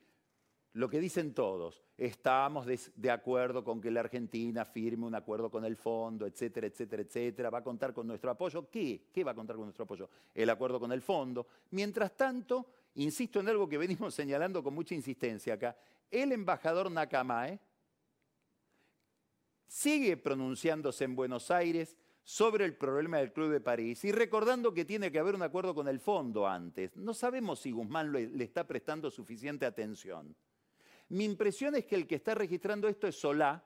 lo 0.72 0.88
que 0.88 1.00
dicen 1.00 1.32
todos, 1.32 1.86
estamos 1.97 2.66
de, 2.66 3.11
acuerdo 3.11 3.64
con 3.64 3.80
que 3.80 3.90
la 3.90 4.01
Argentina 4.01 4.64
firme 4.64 5.07
un 5.07 5.14
acuerdo 5.14 5.51
con 5.51 5.64
el 5.64 5.76
fondo, 5.76 6.26
etcétera, 6.26 6.66
etcétera, 6.66 7.03
etcétera, 7.03 7.51
va 7.51 7.59
a 7.59 7.64
contar 7.64 7.94
con 7.94 8.07
nuestro 8.07 8.30
apoyo. 8.30 8.68
¿Qué? 8.70 9.09
¿Qué 9.12 9.24
va 9.24 9.32
a 9.32 9.34
contar 9.34 9.57
con 9.57 9.64
nuestro 9.64 9.84
apoyo? 9.84 10.09
El 10.34 10.51
acuerdo 10.51 10.78
con 10.78 10.92
el 10.92 11.01
fondo. 11.01 11.47
Mientras 11.70 12.16
tanto, 12.16 12.66
insisto 12.97 13.40
en 13.40 13.49
algo 13.49 13.68
que 13.68 13.78
venimos 13.78 14.14
señalando 14.14 14.62
con 14.62 14.74
mucha 14.74 14.94
insistencia 14.94 15.55
acá, 15.55 15.76
el 16.11 16.32
embajador 16.32 16.90
Nakamae 16.90 17.59
sigue 19.66 20.16
pronunciándose 20.16 21.05
en 21.05 21.16
Buenos 21.16 21.51
Aires 21.51 21.97
sobre 22.22 22.64
el 22.64 22.74
problema 22.76 23.18
del 23.18 23.32
Club 23.32 23.51
de 23.53 23.61
París 23.61 24.05
y 24.05 24.11
recordando 24.11 24.74
que 24.74 24.84
tiene 24.84 25.12
que 25.12 25.18
haber 25.20 25.36
un 25.36 25.42
acuerdo 25.42 25.74
con 25.74 25.86
el 25.86 26.01
fondo 26.01 26.47
antes. 26.47 26.97
No 26.97 27.14
sabemos 27.14 27.61
si 27.61 27.70
Guzmán 27.70 28.12
le, 28.12 28.42
está 28.42 28.66
prestando 28.66 29.11
suficiente 29.11 29.64
atención. 29.64 30.34
Mi 31.09 31.24
impresión 31.24 31.74
es 31.74 31.84
que 31.84 31.94
el 31.94 32.07
que 32.07 32.16
está 32.16 32.34
registrando 32.34 32.88
esto 32.88 33.07
es 33.07 33.18
Solá, 33.18 33.64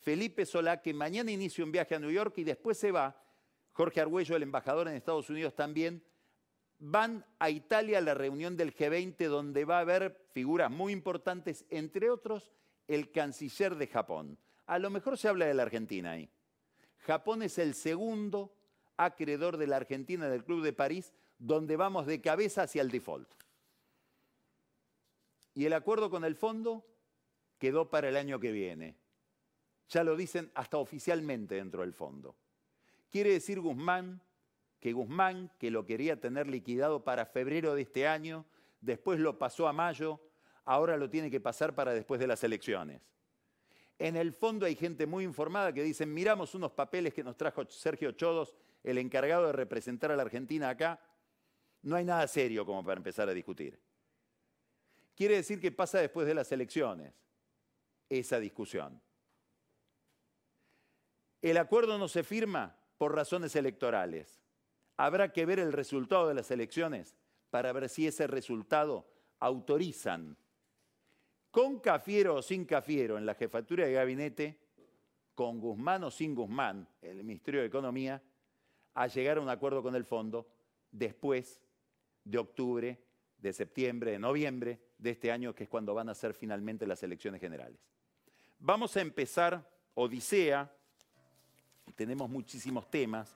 Felipe 0.00 0.44
Solá, 0.44 0.82
que 0.82 0.92
mañana 0.92 1.30
inicia 1.30 1.64
un 1.64 1.70
viaje 1.70 1.94
a 1.94 2.00
New 2.00 2.10
York 2.10 2.34
y 2.38 2.44
después 2.44 2.76
se 2.76 2.90
va. 2.90 3.24
Jorge 3.70 4.00
Argüello, 4.00 4.34
el 4.34 4.42
embajador 4.42 4.88
en 4.88 4.94
Estados 4.94 5.30
Unidos 5.30 5.54
también, 5.54 6.04
van 6.78 7.24
a 7.38 7.48
Italia 7.48 7.98
a 7.98 8.00
la 8.00 8.14
reunión 8.14 8.56
del 8.56 8.74
G20 8.74 9.28
donde 9.28 9.64
va 9.64 9.78
a 9.78 9.82
haber 9.82 10.26
figuras 10.32 10.70
muy 10.70 10.92
importantes, 10.92 11.64
entre 11.70 12.10
otros 12.10 12.50
el 12.88 13.12
canciller 13.12 13.76
de 13.76 13.86
Japón. 13.86 14.36
A 14.66 14.80
lo 14.80 14.90
mejor 14.90 15.16
se 15.16 15.28
habla 15.28 15.46
de 15.46 15.54
la 15.54 15.62
Argentina 15.62 16.12
ahí. 16.12 16.28
Japón 16.98 17.42
es 17.42 17.58
el 17.58 17.74
segundo 17.74 18.52
acreedor 18.96 19.56
de 19.56 19.68
la 19.68 19.76
Argentina 19.76 20.28
del 20.28 20.44
Club 20.44 20.62
de 20.62 20.72
París, 20.72 21.12
donde 21.38 21.76
vamos 21.76 22.06
de 22.06 22.20
cabeza 22.20 22.62
hacia 22.62 22.82
el 22.82 22.90
default. 22.90 23.28
Y 25.54 25.66
el 25.66 25.72
acuerdo 25.72 26.10
con 26.10 26.24
el 26.24 26.34
fondo 26.34 26.86
quedó 27.58 27.90
para 27.90 28.08
el 28.08 28.16
año 28.16 28.40
que 28.40 28.52
viene. 28.52 28.96
Ya 29.88 30.04
lo 30.04 30.16
dicen 30.16 30.50
hasta 30.54 30.78
oficialmente 30.78 31.56
dentro 31.56 31.82
del 31.82 31.92
fondo. 31.92 32.36
Quiere 33.10 33.30
decir 33.30 33.60
Guzmán 33.60 34.22
que 34.82 34.92
Guzmán, 34.92 35.48
que 35.60 35.70
lo 35.70 35.86
quería 35.86 36.20
tener 36.20 36.48
liquidado 36.48 37.04
para 37.04 37.24
febrero 37.24 37.76
de 37.76 37.82
este 37.82 38.08
año, 38.08 38.44
después 38.80 39.20
lo 39.20 39.38
pasó 39.38 39.68
a 39.68 39.72
mayo, 39.72 40.18
ahora 40.64 40.96
lo 40.96 41.08
tiene 41.08 41.30
que 41.30 41.40
pasar 41.40 41.72
para 41.76 41.94
después 41.94 42.18
de 42.18 42.26
las 42.26 42.42
elecciones. 42.42 43.00
En 43.96 44.16
el 44.16 44.32
fondo 44.32 44.66
hay 44.66 44.74
gente 44.74 45.06
muy 45.06 45.22
informada 45.22 45.72
que 45.72 45.84
dicen, 45.84 46.12
miramos 46.12 46.56
unos 46.56 46.72
papeles 46.72 47.14
que 47.14 47.22
nos 47.22 47.36
trajo 47.36 47.64
Sergio 47.66 48.10
Chodos, 48.10 48.56
el 48.82 48.98
encargado 48.98 49.46
de 49.46 49.52
representar 49.52 50.10
a 50.10 50.16
la 50.16 50.22
Argentina 50.24 50.68
acá. 50.68 50.98
No 51.82 51.94
hay 51.94 52.04
nada 52.04 52.26
serio 52.26 52.66
como 52.66 52.82
para 52.82 52.98
empezar 52.98 53.28
a 53.28 53.32
discutir. 53.32 53.78
Quiere 55.14 55.36
decir 55.36 55.60
que 55.60 55.72
pasa 55.72 56.00
después 56.00 56.26
de 56.26 56.34
las 56.34 56.50
elecciones 56.52 57.14
esa 58.08 58.38
discusión. 58.40 59.00
El 61.40 61.56
acuerdo 61.56 61.98
no 61.98 62.08
se 62.08 62.22
firma 62.22 62.76
por 62.98 63.14
razones 63.14 63.56
electorales. 63.56 64.40
Habrá 64.96 65.32
que 65.32 65.44
ver 65.44 65.58
el 65.58 65.72
resultado 65.72 66.28
de 66.28 66.34
las 66.34 66.50
elecciones 66.50 67.16
para 67.50 67.72
ver 67.72 67.88
si 67.88 68.06
ese 68.06 68.26
resultado 68.26 69.06
autorizan 69.40 70.36
con 71.50 71.80
Cafiero 71.80 72.36
o 72.36 72.42
sin 72.42 72.64
Cafiero 72.64 73.18
en 73.18 73.26
la 73.26 73.34
jefatura 73.34 73.84
de 73.84 73.92
gabinete, 73.92 74.58
con 75.34 75.60
Guzmán 75.60 76.04
o 76.04 76.10
sin 76.10 76.34
Guzmán 76.34 76.88
el 77.02 77.24
Ministerio 77.24 77.60
de 77.60 77.66
Economía, 77.66 78.22
a 78.94 79.06
llegar 79.06 79.38
a 79.38 79.40
un 79.40 79.48
acuerdo 79.48 79.82
con 79.82 79.94
el 79.94 80.04
fondo 80.04 80.46
después 80.90 81.60
de 82.24 82.38
octubre, 82.38 83.02
de 83.36 83.52
septiembre, 83.52 84.12
de 84.12 84.18
noviembre 84.18 84.80
de 85.02 85.10
este 85.10 85.32
año, 85.32 85.54
que 85.54 85.64
es 85.64 85.68
cuando 85.68 85.94
van 85.94 86.08
a 86.08 86.14
ser 86.14 86.32
finalmente 86.32 86.86
las 86.86 87.02
elecciones 87.02 87.40
generales. 87.40 87.78
Vamos 88.58 88.96
a 88.96 89.00
empezar 89.00 89.68
Odisea, 89.94 90.72
tenemos 91.96 92.30
muchísimos 92.30 92.88
temas, 92.90 93.34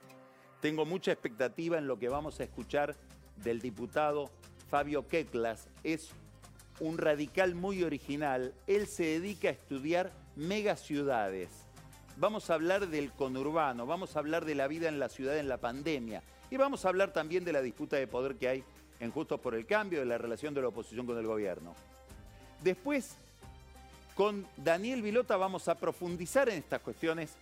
tengo 0.60 0.86
mucha 0.86 1.12
expectativa 1.12 1.76
en 1.78 1.86
lo 1.86 1.98
que 1.98 2.08
vamos 2.08 2.38
a 2.40 2.44
escuchar 2.44 2.96
del 3.36 3.60
diputado 3.60 4.30
Fabio 4.68 5.06
Ketlas, 5.08 5.68
es 5.82 6.10
un 6.80 6.98
radical 6.98 7.54
muy 7.54 7.82
original. 7.82 8.54
Él 8.66 8.86
se 8.86 9.04
dedica 9.04 9.48
a 9.48 9.52
estudiar 9.52 10.12
megaciudades. 10.34 11.50
Vamos 12.16 12.48
a 12.50 12.54
hablar 12.54 12.88
del 12.88 13.12
conurbano, 13.12 13.86
vamos 13.86 14.16
a 14.16 14.20
hablar 14.20 14.44
de 14.44 14.54
la 14.54 14.68
vida 14.68 14.88
en 14.88 14.98
la 14.98 15.08
ciudad 15.08 15.36
en 15.38 15.48
la 15.48 15.58
pandemia 15.58 16.22
y 16.50 16.56
vamos 16.56 16.84
a 16.84 16.88
hablar 16.88 17.12
también 17.12 17.44
de 17.44 17.52
la 17.52 17.60
disputa 17.60 17.96
de 17.96 18.06
poder 18.06 18.36
que 18.36 18.48
hay 18.48 18.64
en 19.00 19.10
Justos 19.10 19.40
por 19.40 19.54
el 19.54 19.66
Cambio, 19.66 20.00
de 20.00 20.06
la 20.06 20.18
relación 20.18 20.54
de 20.54 20.62
la 20.62 20.68
oposición 20.68 21.06
con 21.06 21.18
el 21.18 21.26
gobierno. 21.26 21.74
Después, 22.62 23.16
con 24.14 24.46
Daniel 24.56 25.02
Vilota 25.02 25.36
vamos 25.36 25.68
a 25.68 25.74
profundizar 25.74 26.48
en 26.48 26.58
estas 26.58 26.80
cuestiones 26.80 27.36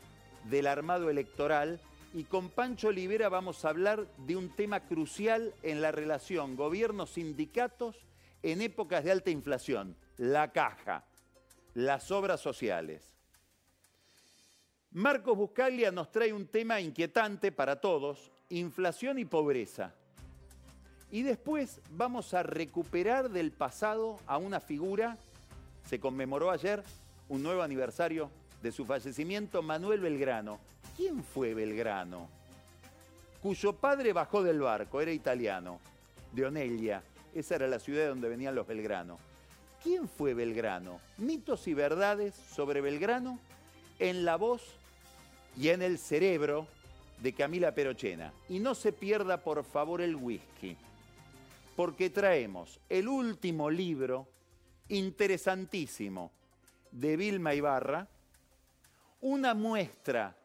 del 0.51 0.67
armado 0.67 1.09
electoral 1.09 1.81
y 2.13 2.25
con 2.25 2.49
Pancho 2.49 2.89
Olivera 2.89 3.29
vamos 3.29 3.65
a 3.65 3.71
hablar 3.71 4.07
de 4.19 4.37
un 4.37 4.51
tema 4.51 4.81
crucial 4.81 5.53
en 5.63 5.81
la 5.81 5.93
relación 5.93 6.57
gobierno-sindicatos 6.57 7.97
en 8.43 8.61
épocas 8.61 9.05
de 9.05 9.11
alta 9.11 9.31
inflación, 9.31 9.97
la 10.17 10.53
caja, 10.53 11.05
las 11.75 12.11
obras 12.11 12.41
sociales. 12.41 13.15
Marcos 14.93 15.37
Buscaglia 15.37 15.91
nos 15.91 16.13
trae 16.13 16.33
un 16.33 16.47
tema 16.47 16.81
inquietante 16.81 17.51
para 17.51 17.81
todos, 17.81 18.31
inflación 18.49 19.19
y 19.19 19.25
pobreza. 19.25 19.93
Y 21.15 21.23
después 21.23 21.81
vamos 21.93 22.35
a 22.35 22.43
recuperar 22.43 23.31
del 23.31 23.53
pasado 23.53 24.19
a 24.27 24.37
una 24.37 24.59
figura, 24.59 25.17
se 25.89 26.01
conmemoró 26.01 26.51
ayer 26.51 26.83
un 27.29 27.41
nuevo 27.41 27.63
aniversario 27.63 28.33
de 28.61 28.73
su 28.73 28.85
fallecimiento, 28.85 29.63
Manuel 29.63 30.01
Belgrano. 30.01 30.59
¿Quién 30.97 31.23
fue 31.23 31.55
Belgrano? 31.55 32.27
Cuyo 33.41 33.75
padre 33.75 34.13
bajó 34.13 34.43
del 34.43 34.59
barco, 34.59 35.01
era 35.01 35.13
italiano, 35.13 35.79
de 36.33 36.47
Onelia, 36.47 37.01
esa 37.33 37.55
era 37.55 37.69
la 37.69 37.79
ciudad 37.79 38.09
donde 38.09 38.29
venían 38.29 38.57
los 38.57 38.67
Belgrano. 38.67 39.21
¿Quién 39.85 40.09
fue 40.09 40.35
Belgrano? 40.35 40.99
Mitos 41.19 41.69
y 41.69 41.75
verdades 41.75 42.35
sobre 42.35 42.81
Belgrano 42.81 43.39
en 44.01 44.25
la 44.25 44.35
voz 44.35 44.63
y 45.57 45.69
en 45.69 45.81
el 45.83 45.99
cerebro 45.99 46.67
de 47.23 47.33
Camila 47.33 47.73
Perochena. 47.73 48.33
Y 48.49 48.59
no 48.59 48.75
se 48.75 48.91
pierda 48.91 49.37
por 49.37 49.63
favor 49.63 50.01
el 50.01 50.17
whisky, 50.17 50.77
porque 51.77 52.11
traemos 52.11 52.81
el 52.89 53.09
último 53.09 53.71
libro 53.71 54.29
interesantísimo 54.89 56.31
de 56.91 57.17
Vilma 57.17 57.55
Ibarra, 57.55 58.07
una 59.21 59.55
muestra 59.55 60.37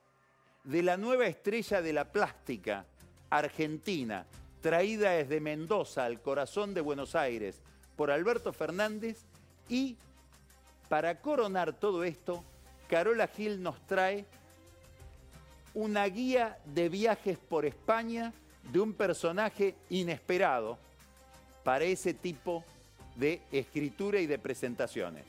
de 0.63 0.83
la 0.83 0.97
nueva 0.97 1.27
estrella 1.27 1.81
de 1.81 1.93
la 1.93 2.11
plástica 2.11 2.85
argentina, 3.29 4.25
traída 4.61 5.11
desde 5.11 5.39
Mendoza 5.39 6.05
al 6.05 6.21
corazón 6.21 6.73
de 6.73 6.81
Buenos 6.81 7.15
Aires 7.15 7.61
por 7.95 8.11
Alberto 8.11 8.51
Fernández 8.53 9.23
y 9.67 9.97
para 10.87 11.21
coronar 11.21 11.73
todo 11.73 12.03
esto, 12.03 12.43
Carola 12.89 13.27
Gil 13.27 13.61
nos 13.61 13.85
trae 13.85 14.25
una 15.75 16.05
guía 16.05 16.57
de 16.65 16.89
viajes 16.89 17.37
por 17.37 17.65
España 17.65 18.33
de 18.71 18.79
un 18.79 18.93
personaje 18.93 19.75
inesperado 19.89 20.79
para 21.69 21.85
ese 21.85 22.15
tipo 22.15 22.63
de 23.15 23.41
escritura 23.51 24.19
y 24.19 24.25
de 24.25 24.39
presentaciones. 24.39 25.23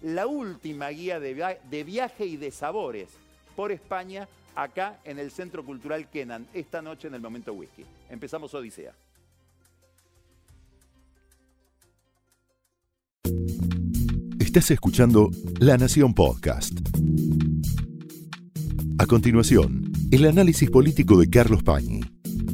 La 0.00 0.26
última 0.26 0.88
guía 0.88 1.20
de, 1.20 1.84
viaje 1.84 2.24
y 2.24 2.38
de 2.38 2.50
sabores 2.52 3.10
por 3.54 3.70
España, 3.70 4.26
acá 4.54 4.98
en 5.04 5.18
el 5.18 5.30
Centro 5.30 5.62
Cultural 5.62 6.08
Kenan, 6.08 6.46
esta 6.54 6.80
noche 6.80 7.08
en 7.08 7.16
el 7.16 7.20
Momento 7.20 7.52
Whisky. 7.52 7.84
Empezamos 8.08 8.54
Odisea. 8.54 8.94
Estás 14.40 14.70
escuchando 14.70 15.28
La 15.60 15.76
Nación 15.76 16.14
Podcast. 16.14 16.78
A 18.98 19.04
continuación, 19.04 19.92
el 20.10 20.24
análisis 20.24 20.70
político 20.70 21.18
de 21.18 21.28
Carlos 21.28 21.62
Pañi 21.62 22.00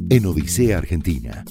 en 0.09 0.26
Odisea 0.26 0.78
Argentina. 0.78 1.45